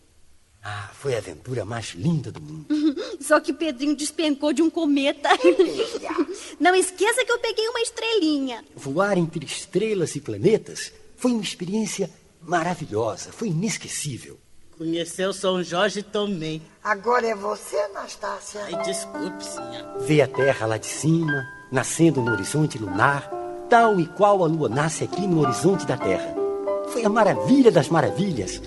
Ah, 0.64 0.90
foi 0.94 1.14
a 1.14 1.18
aventura 1.18 1.64
mais 1.64 1.87
linda 1.90 2.31
do 2.31 2.40
mundo. 2.40 2.66
Só 3.20 3.40
que 3.40 3.53
Pedrinho 3.53 3.96
despencou 3.96 4.53
de 4.53 4.62
um 4.62 4.70
cometa. 4.70 5.29
Não 6.61 6.75
esqueça 6.75 7.25
que 7.25 7.33
eu 7.33 7.38
peguei 7.40 7.68
uma 7.68 7.81
estrelinha. 7.81 8.64
Voar 8.77 9.18
entre 9.18 9.44
estrelas 9.44 10.14
e 10.14 10.20
planetas 10.20 10.92
foi 11.16 11.33
uma 11.33 11.42
experiência 11.42 12.09
maravilhosa, 12.40 13.33
foi 13.33 13.48
inesquecível. 13.48 14.38
Conheceu 14.79 15.33
São 15.33 15.62
Jorge 15.62 16.03
também. 16.03 16.62
Agora 16.83 17.27
é 17.27 17.35
você, 17.35 17.77
Anastácia. 17.77 18.62
Ai, 18.64 18.83
desculpe, 18.83 19.44
senhor. 19.44 20.01
Ver 20.01 20.22
a 20.22 20.27
Terra 20.29 20.66
lá 20.66 20.77
de 20.77 20.87
cima, 20.87 21.44
nascendo 21.70 22.20
no 22.20 22.33
horizonte 22.33 22.79
lunar, 22.79 23.31
tal 23.68 24.01
e 24.01 24.07
qual 24.07 24.42
a 24.42 24.46
lua 24.46 24.68
nasce 24.68 25.05
aqui 25.05 25.27
no 25.27 25.40
horizonte 25.40 25.87
da 25.87 25.96
Terra. 25.96 26.35
Foi 26.88 27.05
a 27.05 27.09
maravilha 27.09 27.70
das 27.70 27.88
maravilhas. 27.88 28.61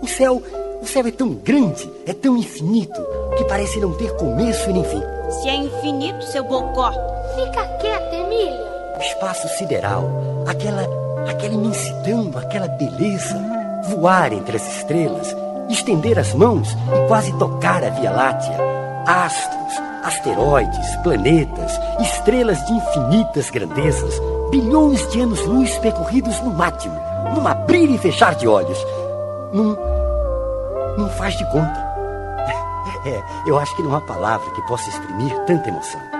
O 0.00 0.06
céu, 0.06 0.42
o 0.80 0.86
céu 0.86 1.06
é 1.06 1.10
tão 1.10 1.34
grande, 1.34 1.90
é 2.06 2.12
tão 2.12 2.36
infinito, 2.36 3.00
que 3.36 3.44
parece 3.44 3.80
não 3.80 3.92
ter 3.92 4.14
começo 4.16 4.70
e 4.70 4.72
nem 4.72 4.84
fim. 4.84 5.02
Se 5.30 5.48
é 5.48 5.54
infinito, 5.56 6.24
seu 6.24 6.44
bocó. 6.44 6.92
Fica 7.34 7.66
quieta, 7.78 8.14
Emília. 8.14 8.64
O 8.96 9.00
espaço 9.00 9.48
sideral, 9.56 10.04
aquela, 10.46 10.82
aquela 11.28 11.54
imensidão, 11.54 12.30
aquela 12.36 12.68
beleza, 12.68 13.36
voar 13.90 14.32
entre 14.32 14.56
as 14.56 14.76
estrelas, 14.76 15.36
estender 15.68 16.18
as 16.18 16.32
mãos 16.34 16.68
e 16.72 17.08
quase 17.08 17.32
tocar 17.38 17.82
a 17.84 17.90
Via 17.90 18.10
Láctea. 18.10 18.56
Astros, 19.06 19.82
asteroides, 20.04 20.96
planetas, 21.02 21.72
estrelas 22.00 22.64
de 22.66 22.72
infinitas 22.72 23.50
grandezas, 23.50 24.20
bilhões 24.50 25.08
de 25.10 25.20
anos-luz 25.20 25.76
percorridos 25.78 26.40
no 26.40 26.50
máximo, 26.50 26.98
num 27.34 27.46
abrir 27.46 27.90
e 27.90 27.98
fechar 27.98 28.34
de 28.34 28.46
olhos, 28.46 28.78
num. 29.52 29.95
Não 30.96 31.08
faz 31.10 31.36
de 31.36 31.44
conta. 31.50 31.86
É, 33.04 33.22
eu 33.46 33.58
acho 33.58 33.74
que 33.76 33.82
não 33.82 33.94
há 33.94 34.00
palavra 34.00 34.50
que 34.50 34.62
possa 34.62 34.88
exprimir 34.88 35.32
tanta 35.44 35.68
emoção. 35.68 36.15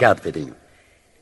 Obrigado, 0.00 0.22
Pedrinho. 0.22 0.56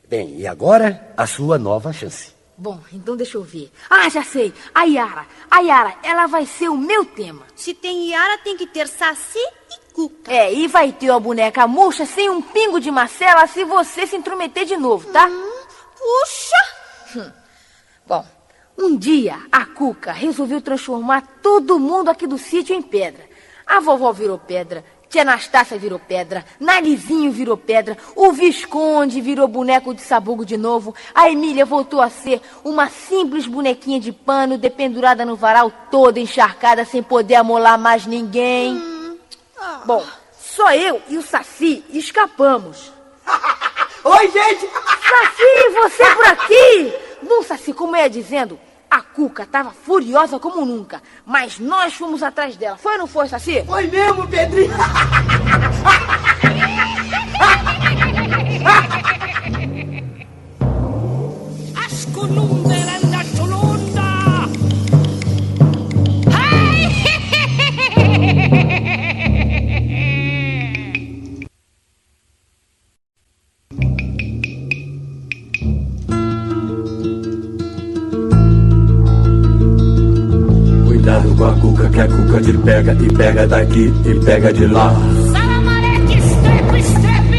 Bem, 0.07 0.39
e 0.39 0.47
agora 0.47 1.11
a 1.17 1.27
sua 1.27 1.57
nova 1.59 1.91
chance. 1.91 2.33
Bom, 2.57 2.79
então 2.93 3.17
deixa 3.17 3.35
eu 3.35 3.43
ver. 3.43 3.69
Ah, 3.89 4.07
já 4.07 4.23
sei. 4.23 4.53
A 4.73 4.85
Yara. 4.85 5.27
A 5.51 5.59
Yara, 5.59 5.97
ela 6.01 6.27
vai 6.27 6.45
ser 6.45 6.69
o 6.69 6.77
meu 6.77 7.03
tema. 7.03 7.45
Se 7.57 7.73
tem 7.73 8.09
Yara, 8.09 8.37
tem 8.37 8.55
que 8.55 8.65
ter 8.65 8.87
Saci 8.87 9.37
e 9.37 9.93
Cuca. 9.93 10.31
É, 10.31 10.53
e 10.53 10.65
vai 10.69 10.93
ter 10.93 11.09
a 11.09 11.19
boneca 11.19 11.67
murcha 11.67 12.05
sem 12.05 12.29
um 12.29 12.41
pingo 12.41 12.79
de 12.79 12.89
Marcela 12.89 13.45
se 13.47 13.65
você 13.65 14.07
se 14.07 14.15
intrometer 14.15 14.63
de 14.63 14.77
novo, 14.77 15.11
tá? 15.11 15.27
Hum, 15.27 15.51
puxa! 15.97 17.19
Hum. 17.19 17.31
Bom, 18.07 18.25
um 18.77 18.95
dia 18.95 19.39
a 19.51 19.65
Cuca 19.65 20.13
resolveu 20.13 20.61
transformar 20.61 21.27
todo 21.43 21.77
mundo 21.77 22.07
aqui 22.07 22.25
do 22.25 22.37
sítio 22.37 22.73
em 22.73 22.81
pedra. 22.81 23.27
A 23.67 23.81
vovó 23.81 24.13
virou 24.13 24.39
pedra, 24.39 24.85
Tia 25.09 25.23
Anastácia 25.23 25.75
virou 25.75 25.97
pedra, 25.97 26.45
Narizinho 26.59 27.31
virou 27.31 27.57
pedra, 27.57 27.97
o 28.15 28.31
Visconde 28.31 29.19
virou 29.19 29.47
boneco 29.47 29.91
de 29.91 30.01
sabugo 30.01 30.45
de 30.45 30.55
novo, 30.55 30.93
a 31.15 31.27
Emília 31.27 31.65
voltou 31.65 31.99
a 31.99 32.11
ser 32.11 32.39
uma 32.63 32.89
simples 32.89 33.47
bonequinha 33.47 33.99
de 33.99 34.11
pano 34.11 34.55
dependurada 34.55 35.25
no 35.25 35.35
varal 35.35 35.71
toda 35.89 36.19
encharcada 36.19 36.85
sem 36.85 37.01
poder 37.01 37.35
amolar 37.35 37.79
mais 37.79 38.05
ninguém. 38.05 38.75
Hum. 38.75 39.17
Ah. 39.59 39.81
Bom, 39.83 40.05
só 40.39 40.71
eu 40.75 41.01
e 41.09 41.17
o 41.17 41.23
Saci 41.23 41.83
escapamos. 41.89 42.91
Oi, 44.03 44.31
gente! 44.31 44.69
Saci, 44.69 45.69
você 45.73 46.15
por 46.15 46.25
aqui? 46.27 46.93
Bom, 47.23 47.41
Saci, 47.41 47.73
como 47.73 47.95
eu 47.95 48.03
ia 48.03 48.09
dizendo, 48.09 48.59
a 48.89 49.01
Cuca 49.01 49.43
estava 49.43 49.71
furiosa 49.71 50.39
como 50.39 50.65
nunca, 50.65 51.01
mas 51.25 51.59
nós 51.59 51.93
fomos 51.93 52.23
atrás 52.23 52.55
dela. 52.55 52.77
Foi 52.77 52.93
ou 52.93 52.99
não 52.99 53.07
foi, 53.07 53.27
Saci? 53.27 53.63
Foi 53.65 53.87
mesmo, 53.87 54.27
Pedrinho! 54.27 54.73
As 61.85 62.05
colundas 62.05 62.98
cuca, 81.79 81.89
que 81.89 82.01
a 82.01 82.07
cuca 82.07 82.41
te 82.41 82.53
pega 82.57 82.93
e 82.93 83.07
pega 83.13 83.47
daqui 83.47 83.93
e 84.05 84.13
pega 84.25 84.51
de 84.51 84.67
lá. 84.67 84.93
Salamarete, 85.31 86.21
step, 86.21 86.83
step! 86.83 87.29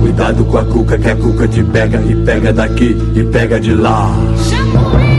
Cuidado 0.00 0.44
com 0.44 0.58
a 0.58 0.64
cuca, 0.64 0.98
que 0.98 1.10
a 1.10 1.16
cuca 1.16 1.48
te 1.48 1.64
pega 1.64 2.00
e 2.00 2.14
pega 2.24 2.52
daqui 2.52 2.96
e 3.14 3.24
pega 3.24 3.58
de 3.58 3.74
lá. 3.74 4.10
Xambué! 4.48 5.18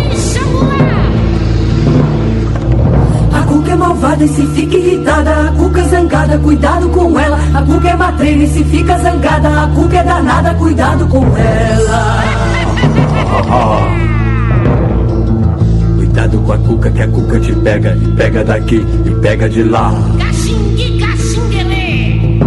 A 3.34 3.42
cuca 3.44 3.72
é 3.72 3.76
malvada 3.76 4.24
e 4.24 4.28
se 4.28 4.46
fica 4.48 4.78
irritada, 4.78 5.50
a 5.50 5.52
cuca 5.52 5.82
é 5.82 5.88
zangada, 5.88 6.38
cuidado 6.38 6.90
com 6.90 7.20
ela. 7.20 7.40
A 7.54 7.62
cuca 7.64 7.90
é 7.90 7.96
matreira 7.96 8.44
e 8.44 8.48
se 8.48 8.64
fica 8.64 8.98
zangada, 8.98 9.64
a 9.64 9.68
cuca 9.68 9.98
é 9.98 10.04
danada, 10.04 10.54
cuidado 10.54 11.08
com 11.08 11.26
ela. 11.38 12.24
Cuidado 16.50 16.50
com 16.50 16.54
a 16.54 16.58
cuca, 16.58 16.90
que 16.90 17.02
a 17.04 17.08
cuca 17.08 17.40
te 17.40 17.54
pega 17.54 17.96
e 17.96 18.08
pega 18.14 18.44
daqui 18.44 18.86
e 19.06 19.12
pega 19.22 19.48
de 19.48 19.64
lá. 19.64 19.94
Caxingue, 20.18 21.00
caxinguelê! 21.00 22.40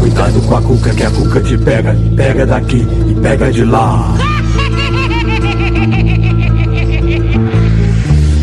Cuidado 0.00 0.40
com 0.40 0.56
a 0.56 0.62
cuca, 0.62 0.94
que 0.94 1.02
a 1.02 1.10
cuca 1.10 1.40
te 1.42 1.58
pega 1.58 1.94
e 1.94 2.16
pega 2.16 2.46
daqui 2.46 2.88
e 3.06 3.14
pega 3.16 3.52
de 3.52 3.64
lá. 3.66 4.14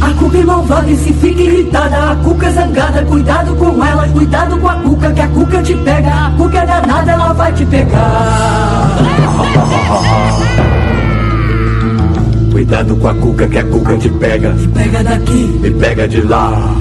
A 0.01 0.13
cuca 0.19 0.37
é 0.37 0.43
malvada 0.43 0.91
e 0.91 0.95
se 0.95 1.11
fica 1.13 1.41
irritada, 1.41 2.11
a 2.11 2.15
cuca 2.17 2.45
é 2.45 2.51
zangada, 2.51 3.03
cuidado 3.05 3.55
com 3.55 3.83
ela. 3.83 4.07
Cuidado 4.09 4.55
com 4.59 4.69
a 4.69 4.75
cuca, 4.75 5.11
que 5.11 5.21
a 5.21 5.27
cuca 5.29 5.63
te 5.63 5.73
pega. 5.77 6.27
A 6.27 6.31
cuca 6.37 6.59
é 6.59 6.65
danada, 6.67 7.11
ela 7.11 7.33
vai 7.33 7.51
te 7.51 7.65
pegar. 7.65 8.99
Cuidado 12.53 12.95
com 12.95 13.07
a 13.07 13.13
cuca, 13.15 13.47
que 13.47 13.57
a 13.57 13.63
cuca 13.63 13.97
te 13.97 14.09
pega 14.09 14.55
E 14.55 14.67
pega 14.67 15.03
daqui 15.03 15.59
e 15.63 15.71
pega 15.71 16.07
de 16.07 16.21
lá. 16.21 16.75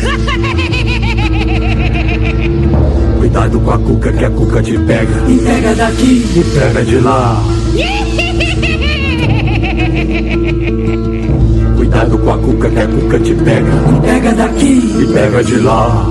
Cuidado 3.18 3.60
com 3.60 3.70
a 3.72 3.78
cuca, 3.78 4.10
que 4.10 4.24
a 4.24 4.30
cuca 4.30 4.62
te 4.62 4.78
pega 4.78 5.28
e 5.28 5.36
pega 5.38 5.74
daqui 5.74 6.24
e 6.34 6.42
pega 6.54 6.82
de 6.82 6.98
lá. 6.98 7.42
Cuidado 11.76 12.18
com 12.18 12.32
a 12.32 12.38
cuca, 12.38 12.70
que 12.70 12.80
a 12.80 12.86
cuca 12.86 13.20
te 13.20 13.34
pega 13.34 13.68
e 13.68 14.00
pega 14.00 14.32
daqui 14.32 14.94
e 14.98 15.06
pega 15.12 15.44
de 15.44 15.56
lá. 15.58 16.06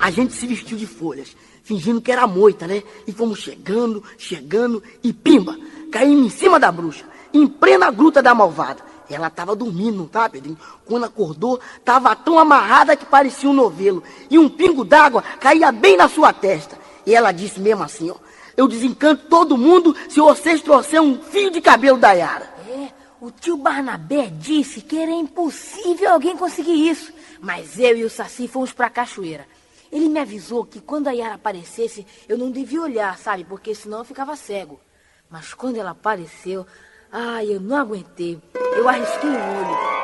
A 0.00 0.10
gente 0.10 0.32
se 0.32 0.46
vestiu 0.46 0.78
de 0.78 0.86
folhas, 0.86 1.36
fingindo 1.62 2.00
que 2.00 2.10
era 2.10 2.26
moita, 2.26 2.66
né? 2.66 2.82
E 3.06 3.12
fomos 3.12 3.38
chegando, 3.38 4.02
chegando 4.16 4.82
e 5.04 5.12
pimba! 5.12 5.56
Caímos 5.92 6.26
em 6.26 6.36
cima 6.36 6.58
da 6.58 6.72
bruxa, 6.72 7.04
em 7.34 7.46
plena 7.46 7.90
gruta 7.90 8.22
da 8.22 8.34
malvada. 8.34 8.82
Ela 9.10 9.28
tava 9.28 9.56
dormindo, 9.56 10.06
tá, 10.06 10.28
Pedrinho? 10.28 10.58
Quando 10.86 11.04
acordou, 11.04 11.60
tava 11.84 12.14
tão 12.14 12.38
amarrada 12.38 12.96
que 12.96 13.04
parecia 13.04 13.50
um 13.50 13.52
novelo. 13.52 14.02
E 14.30 14.38
um 14.38 14.48
pingo 14.48 14.84
d'água 14.84 15.22
caía 15.40 15.72
bem 15.72 15.96
na 15.96 16.08
sua 16.08 16.32
testa. 16.32 16.78
E 17.04 17.14
ela 17.14 17.32
disse 17.32 17.60
mesmo 17.60 17.82
assim, 17.82 18.10
ó. 18.10 18.14
Eu 18.56 18.68
desencanto 18.68 19.26
todo 19.28 19.58
mundo 19.58 19.96
se 20.08 20.20
vocês 20.20 20.62
trouxerem 20.62 21.06
um 21.06 21.20
fio 21.20 21.50
de 21.50 21.60
cabelo 21.60 21.98
da 21.98 22.12
Yara. 22.12 22.54
É, 22.68 22.88
o 23.20 23.30
tio 23.30 23.56
Barnabé 23.56 24.26
disse 24.32 24.80
que 24.80 24.96
era 24.96 25.10
impossível 25.10 26.12
alguém 26.12 26.36
conseguir 26.36 26.88
isso. 26.88 27.12
Mas 27.40 27.78
eu 27.78 27.96
e 27.96 28.04
o 28.04 28.10
Saci 28.10 28.46
fomos 28.46 28.72
pra 28.72 28.88
cachoeira. 28.88 29.46
Ele 29.92 30.08
me 30.08 30.20
avisou 30.20 30.64
que 30.64 30.80
quando 30.80 31.08
a 31.08 31.12
Yara 31.12 31.34
aparecesse, 31.34 32.06
eu 32.28 32.38
não 32.38 32.50
devia 32.50 32.80
olhar, 32.80 33.18
sabe? 33.18 33.44
Porque 33.44 33.74
senão 33.74 33.98
eu 33.98 34.04
ficava 34.04 34.36
cego. 34.36 34.80
Mas 35.28 35.52
quando 35.52 35.76
ela 35.76 35.90
apareceu, 35.90 36.64
ai, 37.10 37.54
eu 37.54 37.60
não 37.60 37.76
aguentei. 37.76 38.38
Eu 38.76 38.88
arrisquei 38.88 39.30
o 39.30 39.34
olho. 39.34 40.00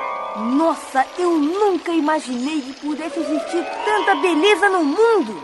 Nossa, 0.57 1.07
eu 1.19 1.39
nunca 1.39 1.93
imaginei 1.93 2.61
que 2.61 2.73
pudesse 2.81 3.21
existir 3.21 3.65
tanta 3.85 4.17
beleza 4.17 4.69
no 4.69 4.85
mundo. 4.85 5.43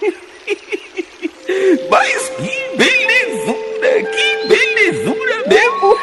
Mas 1.90 2.28
que 2.30 2.76
belezura, 2.76 4.02
que 4.10 4.48
belezura 4.48 5.48
mesmo. 5.48 5.98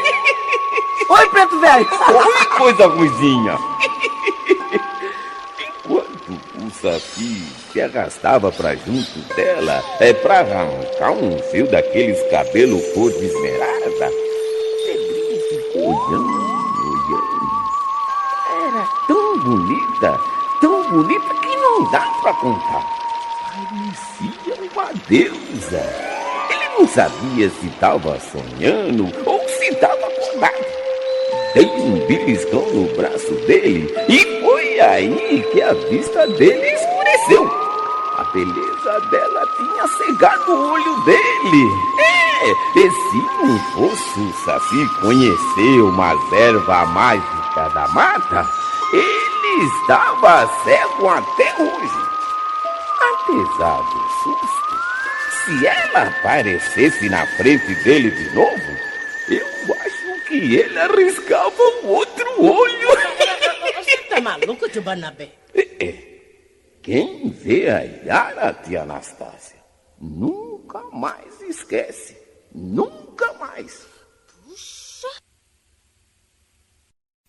Oi, 1.09 1.29
preto 1.29 1.59
velho. 1.59 1.87
Oi, 1.89 2.45
coisa 2.57 2.87
ruizinha. 2.87 3.76
Saci 6.87 7.43
se 7.73 7.81
arrastava 7.81 8.49
pra 8.49 8.73
junto 8.73 9.19
dela, 9.35 9.83
é 9.99 10.13
pra 10.13 10.39
arrancar 10.39 11.11
um 11.11 11.37
fio 11.51 11.67
daqueles 11.67 12.17
cabelos 12.31 12.81
cor 12.93 13.11
de 13.11 13.25
esmeralda, 13.25 14.09
Pedrinho 14.85 15.41
ficou 15.49 15.83
olhando, 15.83 16.31
olhando. 17.03 17.43
Era 18.63 18.87
tão 19.05 19.39
bonita, 19.39 20.17
tão 20.61 20.91
bonita 20.91 21.33
que 21.41 21.55
não 21.57 21.91
dá 21.91 22.09
pra 22.21 22.33
contar. 22.35 22.85
Parecia 23.51 24.71
uma 24.71 24.93
deusa. 25.09 25.83
Ele 26.49 26.69
não 26.79 26.87
sabia 26.87 27.49
se 27.49 27.67
estava 27.67 28.17
sonhando 28.21 29.11
ou 29.25 29.39
se 29.49 29.65
estava 29.73 30.07
acordado. 30.07 30.65
Dei 31.53 31.65
um 31.65 32.05
beliscão 32.07 32.65
no 32.71 32.95
braço 32.95 33.33
dele 33.45 33.93
e 34.07 34.41
foi 34.41 34.79
aí 34.79 35.43
que 35.51 35.61
a 35.61 35.73
vista 35.73 36.27
dele 36.27 36.76
beleza 38.33 38.99
dela 39.09 39.47
tinha 39.55 39.87
cegado 39.87 40.51
o 40.51 40.71
olho 40.71 41.01
dele. 41.01 41.67
É, 41.99 42.79
e 42.79 42.91
se 42.91 43.17
não 43.17 43.59
fosse 43.73 44.19
o 44.19 44.33
Saci 44.45 44.87
conhecer 45.01 45.81
uma 45.81 46.13
erva 46.33 46.85
mágica 46.87 47.69
da 47.69 47.87
mata, 47.89 48.47
ele 48.93 49.65
estava 49.65 50.47
cego 50.63 51.09
até 51.09 51.53
hoje. 51.61 52.07
Apesar 53.13 53.81
do 53.81 54.09
susto, 54.23 54.77
se 55.45 55.65
ela 55.65 56.03
aparecesse 56.07 57.09
na 57.09 57.25
frente 57.25 57.73
dele 57.83 58.11
de 58.11 58.35
novo, 58.35 58.77
eu 59.29 59.47
acho 59.85 60.25
que 60.27 60.55
ele 60.55 60.79
arriscava 60.79 61.61
o 61.83 61.87
outro 61.87 62.43
olho. 62.43 62.87
Você 63.75 63.97
tá 64.09 64.21
maluco, 64.21 64.69
tio 64.69 64.81
Barnabé? 64.81 65.29
Quem 66.87 67.27
vê 67.27 67.69
a 67.69 67.79
Yara, 67.81 68.53
tia 68.53 68.83
Anastácia, 68.83 69.59
nunca 69.99 70.81
mais 70.93 71.41
esquece. 71.41 72.15
nunca 72.55 73.33
mais. 73.33 73.85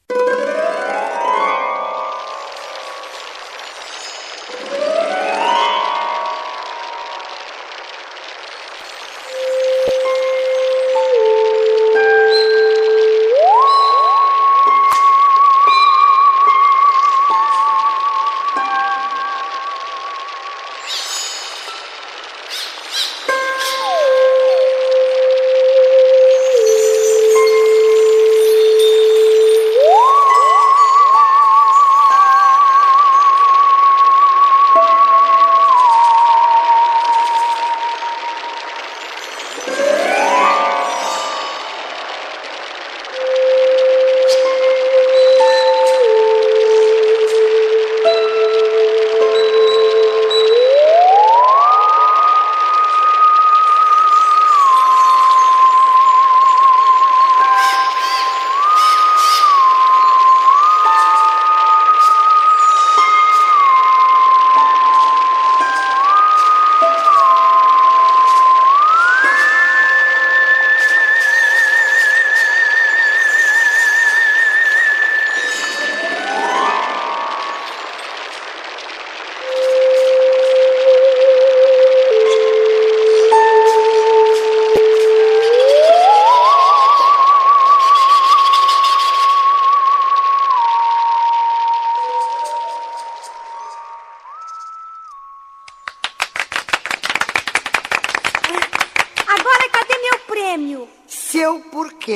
Agora 0.08 0.57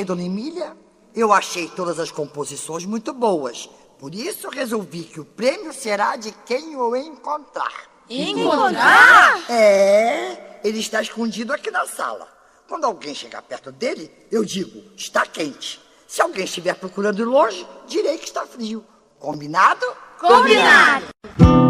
dona 0.03 0.23
Emília? 0.23 0.75
Eu 1.15 1.31
achei 1.31 1.67
todas 1.67 1.99
as 1.99 2.11
composições 2.11 2.85
muito 2.85 3.13
boas. 3.13 3.69
Por 3.99 4.13
isso 4.13 4.49
resolvi 4.49 5.03
que 5.03 5.19
o 5.19 5.25
prêmio 5.25 5.71
será 5.71 6.15
de 6.15 6.31
quem 6.45 6.75
o 6.75 6.95
encontrar. 6.95 7.89
Encontrar? 8.09 9.49
É, 9.49 10.59
ele 10.63 10.79
está 10.79 11.01
escondido 11.01 11.53
aqui 11.53 11.71
na 11.71 11.85
sala. 11.85 12.27
Quando 12.67 12.85
alguém 12.85 13.13
chegar 13.13 13.41
perto 13.41 13.71
dele, 13.71 14.11
eu 14.31 14.43
digo, 14.43 14.83
está 14.97 15.25
quente. 15.25 15.79
Se 16.07 16.21
alguém 16.21 16.45
estiver 16.45 16.75
procurando 16.75 17.23
longe, 17.23 17.65
direi 17.87 18.17
que 18.17 18.25
está 18.25 18.45
frio. 18.45 18.85
Combinado? 19.19 19.85
Combinado. 20.19 21.05
Tá 21.37 21.62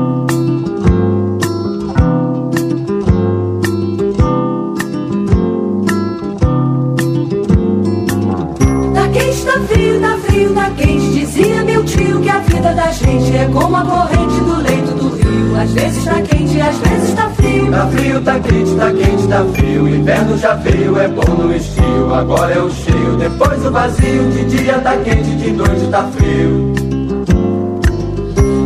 vida 12.73 12.81
da 12.81 12.91
gente 12.91 13.37
é 13.37 13.45
como 13.53 13.75
a 13.75 13.81
corrente 13.81 14.39
do 14.39 14.61
leito 14.61 14.91
do 14.95 15.15
rio. 15.15 15.61
Às 15.61 15.71
vezes 15.71 16.03
tá 16.03 16.21
quente, 16.21 16.59
às 16.59 16.77
vezes 16.77 17.13
tá 17.13 17.29
frio. 17.29 17.71
Tá 17.71 17.87
frio, 17.87 18.21
tá 18.21 18.39
quente, 18.39 18.75
tá 18.75 18.91
quente, 18.91 19.27
tá 19.27 19.45
frio. 19.53 19.87
Inverno 19.87 20.37
já 20.37 20.53
veio, 20.55 20.99
é 20.99 21.07
bom 21.07 21.33
no 21.35 21.55
estio. 21.55 22.13
Agora 22.13 22.53
é 22.53 22.59
o 22.59 22.69
cheio, 22.69 23.15
depois 23.17 23.65
o 23.65 23.71
vazio. 23.71 24.29
De 24.31 24.45
dia 24.45 24.79
tá 24.79 24.97
quente, 24.97 25.35
de 25.35 25.51
noite 25.51 25.87
tá 25.89 26.09
frio. 26.15 26.73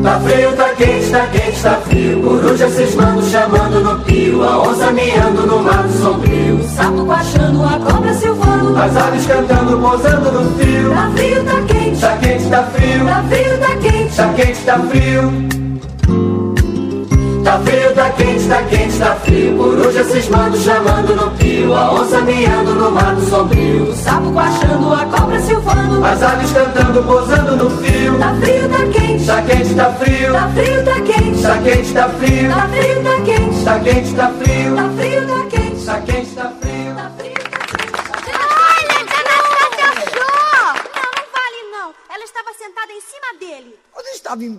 Tá 0.03 0.19
frio, 0.21 0.51
tá 0.53 0.69
quente, 0.69 1.09
tá 1.09 1.27
quente, 1.27 1.61
tá 1.61 1.75
frio. 1.85 2.21
Coruja 2.21 2.69
cismando, 2.69 3.21
chamando 3.23 3.83
no 3.83 3.99
pio. 4.05 4.43
A 4.43 4.61
onça 4.61 4.91
miando 4.91 5.45
no 5.45 5.59
mato 5.63 5.89
sombrio. 5.89 6.55
O 6.55 6.63
sapo 6.63 7.03
baixando, 7.03 7.63
a 7.63 7.79
cobra 7.79 8.13
silvando. 8.13 8.77
As 8.77 8.95
aves 8.95 9.25
cantando, 9.25 9.77
pousando 9.77 10.31
no 10.31 10.51
fio. 10.57 10.91
Tá 10.91 11.11
frio, 11.13 11.43
tá 11.43 11.61
quente. 11.67 11.99
Tá 11.99 12.17
quente, 12.17 12.49
tá 12.49 12.63
frio. 12.63 13.05
Tá 13.05 13.23
frio, 13.29 13.59
tá 13.59 13.75
quente. 13.81 13.96
Tá 14.17 14.33
quente, 14.33 14.59
tá 14.61 14.79
frio. 14.79 15.31
Tá 17.43 17.59
frio, 17.59 17.93
tá 17.93 18.09
quente, 18.09 18.47
tá 18.47 18.63
quente, 18.63 18.97
tá 18.97 19.15
frio. 19.17 19.55
Coruja 19.55 20.03
cismando, 20.05 20.57
chamando 20.57 21.15
no 21.15 21.29
pio. 21.37 21.75
A 21.75 21.93
onça 21.93 22.21
miando 22.21 22.73
no 22.73 22.89
mato 22.89 23.21
sombrio. 23.21 23.83
O 23.83 23.95
sapo 23.95 24.31
baixando, 24.31 24.91
a 24.91 25.05
cobra 25.05 25.39
silvando. 25.39 26.03
As 26.03 26.23
aves 26.23 26.51
cantando, 26.51 27.03
pousando 27.03 27.57
no 27.57 27.69
fio. 27.69 28.17
Tá 28.17 28.33
frio, 28.41 28.67
tá 28.67 28.99
quente. 28.99 29.25
Tá 29.27 29.41
quente, 29.43 29.75
tá 29.75 29.91
frio. 29.91 30.33
Tá 30.33 30.49
frio, 30.49 30.83
tá 30.83 31.01
quente. 31.01 31.41
Tá 31.43 31.57
quente, 31.59 31.93
tá 31.93 32.09
frio. 32.09 32.49
Tá 32.49 32.69
frio, 32.69 33.03
tá 33.03 33.21
quente. 33.23 33.63
Tá 33.63 33.79
quente, 33.79 34.13
tá 34.15 34.31
frio. 34.39 34.96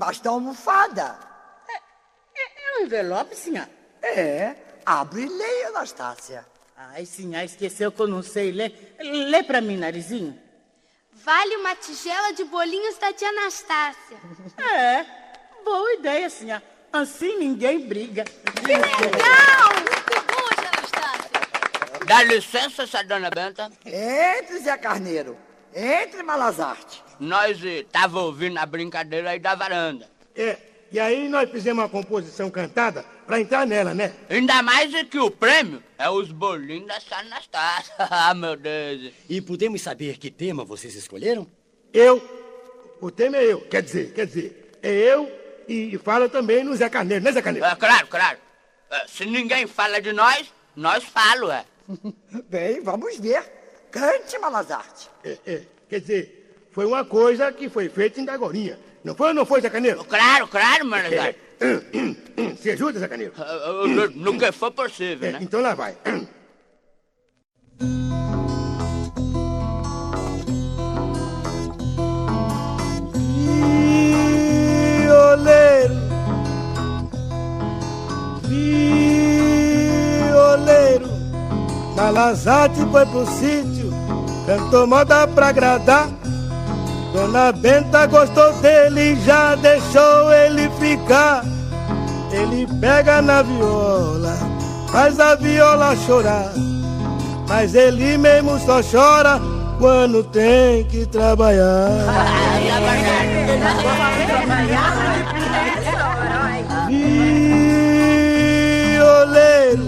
Embaixo 0.09 0.23
da 0.23 0.31
almofada. 0.31 1.19
É 2.35 2.79
um 2.79 2.85
envelope, 2.85 3.37
senhora? 3.37 3.69
É, 4.01 4.55
abre 4.87 5.23
e 5.23 5.29
leia, 5.29 5.69
Anastácia. 5.69 6.47
Ai, 6.77 7.05
senhora, 7.05 7.45
esqueceu 7.45 7.93
que 7.93 8.01
eu 8.01 8.07
não 8.07 8.23
sei 8.23 8.53
ler. 8.53 8.97
Lê 8.99 9.43
pra 9.43 9.61
mim, 9.61 9.77
narizinho. 9.77 10.39
Vale 11.13 11.57
uma 11.57 11.75
tigela 11.77 12.33
de 12.33 12.45
bolinhos 12.45 12.97
da 12.97 13.13
tia 13.13 13.29
Anastácia. 13.29 14.17
É, 14.57 15.05
boa 15.63 15.93
ideia, 15.95 16.31
senhora. 16.31 16.63
Assim 16.93 17.39
ninguém 17.39 17.87
briga. 17.87 18.25
Dá 22.07 22.23
licença, 22.23 22.85
essa 22.85 23.05
dona 23.05 23.29
Benta. 23.29 23.71
Entre, 23.85 24.59
Zé 24.61 24.79
Carneiro. 24.79 25.37
Entre, 25.75 26.23
Malazarte. 26.23 27.08
Nós 27.21 27.63
estava 27.63 28.21
ouvindo 28.21 28.59
a 28.59 28.67
brincadeira 28.67 29.31
aí 29.31 29.39
da 29.39 29.55
varanda. 29.55 30.09
É, 30.35 30.57
e 30.91 30.99
aí 30.99 31.29
nós 31.29 31.51
fizemos 31.51 31.83
uma 31.83 31.89
composição 31.89 32.51
cantada 32.51 33.05
pra 33.27 33.41
entrar 33.41 33.67
nela, 33.67 33.93
né? 33.93 34.15
Ainda 34.31 34.63
mais 34.63 34.95
é 34.95 35.05
que 35.05 35.19
o 35.19 35.31
prêmio 35.31 35.83
é 35.99 36.09
os 36.09 36.33
bolinhos 36.33 36.87
da 36.87 37.01
Santa 37.01 37.17
Anastácia. 37.17 37.95
ah, 37.99 38.33
meu 38.35 38.57
Deus. 38.57 39.13
E 39.29 39.41
podemos 39.41 39.83
saber 39.83 40.17
que 40.17 40.31
tema 40.31 40.65
vocês 40.65 40.95
escolheram? 40.95 41.47
Eu, 41.93 42.23
o 43.01 43.11
tema 43.11 43.37
é 43.37 43.53
eu, 43.53 43.61
quer 43.63 43.83
dizer, 43.83 44.15
quer 44.15 44.27
dizer, 44.27 44.79
é 44.83 44.91
eu 44.91 45.31
e, 45.69 45.95
e 45.95 45.99
fala 45.99 46.29
também 46.29 46.65
no 46.65 46.75
Zé 46.75 46.89
Carneiro, 46.89 47.23
né, 47.23 47.33
Zé 47.33 47.43
Carneiro? 47.43 47.67
É, 47.67 47.77
claro, 47.77 48.07
claro. 48.07 48.39
É, 48.91 49.07
se 49.07 49.27
ninguém 49.27 49.67
fala 49.67 50.01
de 50.01 50.13
nós, 50.13 50.53
nós 50.75 51.05
falo, 51.05 51.51
é. 51.51 51.65
Bem, 52.49 52.81
vamos 52.81 53.19
ver. 53.19 53.43
Cante, 53.91 54.39
Malazarte. 54.39 55.11
É, 55.23 55.39
é, 55.47 55.63
quer 55.89 56.01
dizer, 56.01 56.38
foi 56.79 56.87
uma 56.87 57.05
coisa 57.05 57.51
que 57.51 57.69
foi 57.69 57.89
feita 57.89 58.21
em 58.21 58.25
Dagorinha. 58.25 58.79
Não 59.03 59.13
foi 59.13 59.27
ou 59.31 59.35
não 59.35 59.45
foi, 59.45 59.61
Zé 59.61 59.69
Carneiro? 59.69 60.05
Claro, 60.05 60.47
claro, 60.47 60.87
mano. 60.87 61.09
É, 61.13 61.35
Se 62.55 62.71
ajuda, 62.71 63.01
Zé 63.01 63.09
Carneiro? 63.09 63.33
No, 63.89 64.09
no 64.33 64.39
que 64.39 64.53
for 64.53 64.71
possível, 64.71 65.29
É, 65.29 65.33
né? 65.33 65.39
então 65.43 65.61
lá 65.61 65.75
vai. 65.75 65.97
Violeiro, 74.69 75.95
violeiro, 80.19 81.09
Malazate 81.97 82.81
foi 82.91 83.07
pro 83.07 83.27
sítio, 83.27 83.91
cantou 84.47 84.87
moda 84.87 85.27
pra 85.29 85.49
agradar. 85.49 86.09
Dona 87.13 87.53
Benta 87.53 88.07
gostou 88.07 88.53
dele 88.61 89.17
já 89.25 89.55
deixou 89.55 90.33
ele 90.33 90.71
ficar. 90.79 91.43
Ele 92.31 92.67
pega 92.81 93.23
na 93.23 93.43
viola, 93.43 94.37
faz 94.93 95.19
a 95.19 95.35
viola 95.35 95.97
chorar. 95.97 96.53
Mas 97.49 97.75
ele 97.75 98.19
mesmo 98.19 98.59
só 98.61 98.83
chora 98.83 99.41
quando 99.79 100.23
tem 100.25 100.85
que 100.85 101.07
trabalhar. 101.07 101.89
Violeiro, 108.89 109.85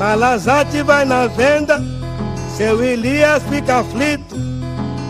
Malazate 0.00 0.82
vai 0.82 1.04
na 1.04 1.26
venda, 1.26 1.78
seu 2.56 2.82
Elias 2.82 3.42
fica 3.50 3.80
aflito. 3.80 4.34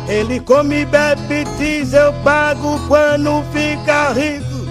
Ele 0.09 0.41
come, 0.41 0.85
bebe, 0.85 1.45
diz 1.57 1.93
eu 1.93 2.13
pago 2.25 2.77
quando 2.89 3.45
fica 3.53 4.13
rico. 4.13 4.67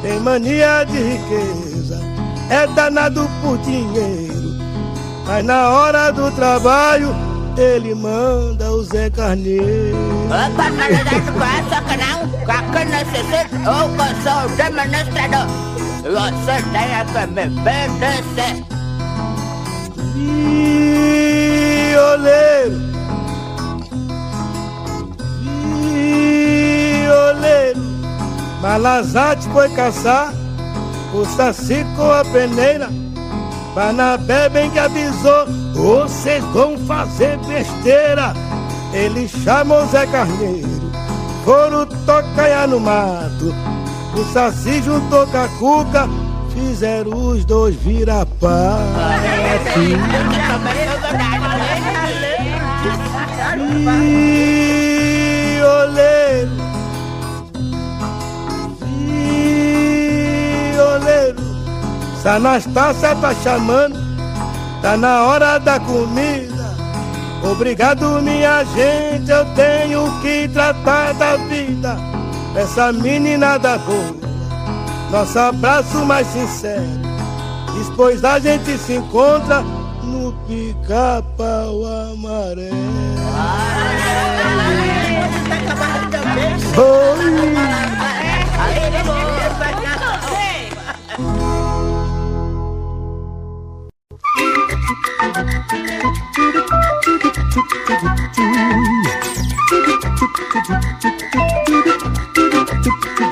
Tem 0.00 0.18
mania 0.20 0.84
de 0.84 0.96
riqueza, 0.96 2.00
é 2.48 2.66
danado 2.68 3.28
por 3.42 3.58
dinheiro. 3.58 4.56
Mas 5.26 5.44
na 5.44 5.68
hora 5.68 6.12
do 6.12 6.30
trabalho, 6.30 7.14
ele 7.58 7.94
manda 7.94 8.72
o 8.72 8.82
Zé 8.84 9.10
Carneiro. 9.10 9.98
Opa, 13.66 14.06
sou 14.22 14.48
o 14.48 14.62
administrador. 14.62 15.46
Você 16.04 16.62
tem 16.72 17.04
que 17.12 17.26
me 17.34 17.60
obedecer. 17.60 18.67
Violeiro, 21.88 22.80
violeiro, 27.04 27.80
Malazate 28.60 29.48
foi 29.50 29.68
caçar 29.70 30.32
o 31.14 31.24
saci 31.24 31.86
com 31.96 32.10
a 32.10 32.24
peneira. 32.24 32.90
Banabé 33.74 34.48
bem 34.48 34.68
que 34.70 34.78
avisou, 34.78 35.46
vocês 35.74 36.42
vão 36.46 36.76
fazer 36.78 37.38
besteira. 37.46 38.34
Ele 38.92 39.28
chamou 39.28 39.86
Zé 39.86 40.04
Carneiro, 40.06 40.90
foram 41.44 41.86
tocar 41.86 42.66
no 42.66 42.80
mato. 42.80 43.54
O 44.16 44.24
saci 44.32 44.82
juntou 44.82 45.26
com 45.28 45.38
a 45.38 45.48
cuca, 45.60 46.08
fizeram 46.58 47.12
os 47.12 47.44
dois 47.44 47.74
virar 47.76 48.26
Violeiro, 55.58 56.50
violeiro, 60.74 61.42
se 62.20 62.28
Anastácia 62.28 63.14
tá 63.16 63.34
chamando, 63.42 63.98
tá 64.82 64.96
na 64.96 65.22
hora 65.24 65.58
da 65.58 65.78
comida. 65.80 66.58
Obrigado, 67.42 68.20
minha 68.22 68.64
gente, 68.64 69.30
eu 69.30 69.44
tenho 69.54 70.20
que 70.20 70.48
tratar 70.48 71.14
da 71.14 71.36
vida. 71.36 71.96
Essa 72.56 72.92
menina 72.92 73.58
da 73.58 73.78
boa, 73.78 74.17
nosso 75.10 75.38
abraço 75.38 76.04
mais 76.04 76.26
sincero. 76.26 76.82
Depois 77.78 78.24
a 78.24 78.38
gente 78.38 78.76
se 78.78 78.94
encontra 78.94 79.62
no 80.02 80.32
pica-pau 80.46 81.84
amarelo. 81.84 82.76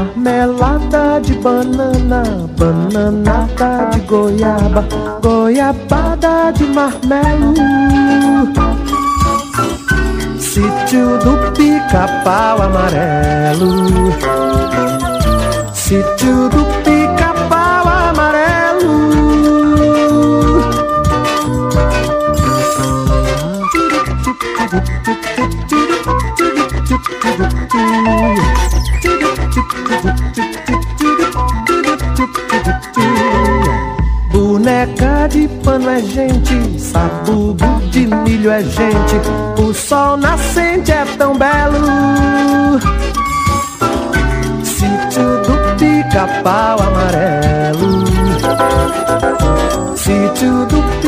Marmelada 0.00 1.20
de 1.20 1.34
banana, 1.34 2.22
bananada 2.56 3.90
de 3.92 4.00
goiaba, 4.06 4.88
goiabada 5.20 6.50
de 6.52 6.64
marmelo. 6.64 7.52
Sítio 10.38 11.18
do 11.18 11.52
pica-pau 11.52 12.62
amarelo. 12.62 13.70
Sítio 15.74 16.48
do 16.48 16.64
pica-pau 16.82 17.86
amarelo. 17.86 18.50
É 36.00 36.02
gente, 36.02 36.80
sabugo 36.80 37.80
de 37.90 38.06
milho 38.06 38.50
é 38.50 38.62
gente, 38.62 39.16
o 39.62 39.74
sol 39.74 40.16
nascente 40.16 40.90
é 40.90 41.04
tão 41.18 41.36
belo. 41.36 42.80
Sítio 44.64 45.42
do 45.42 45.76
pica-pau 45.78 46.78
amarelo. 46.80 48.04
Sítio 49.94 50.66
do 50.66 50.99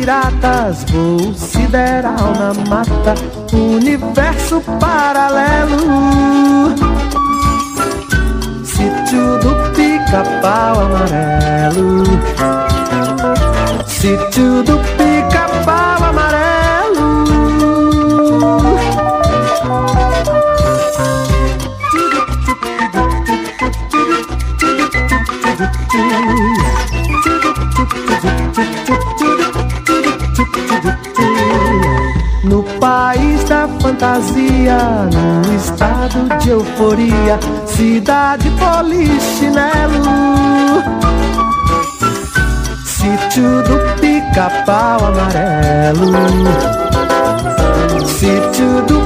piratas, 0.00 0.84
voo 0.90 1.34
sideral 1.34 2.32
na 2.38 2.54
mata, 2.68 3.14
universo 3.52 4.62
paralelo. 4.80 5.76
Sítio 8.64 9.38
do 9.40 9.54
pica-pau 9.74 10.80
amarelo. 10.80 12.04
Sítio 13.86 14.62
do 14.62 14.78
pica-pau 14.96 16.04
amarelo. 16.08 16.50
Fantasia, 34.00 34.78
num 35.12 35.54
estado 35.54 36.38
de 36.38 36.48
euforia, 36.48 37.38
cidade 37.66 38.50
polichinelo. 38.52 40.04
Sítio 42.82 43.62
do 43.62 44.00
pica-pau 44.00 45.04
amarelo. 45.04 46.12
Sítio 48.06 48.82
do 48.86 48.99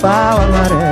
pau 0.00 0.40
amarelo. 0.40 0.89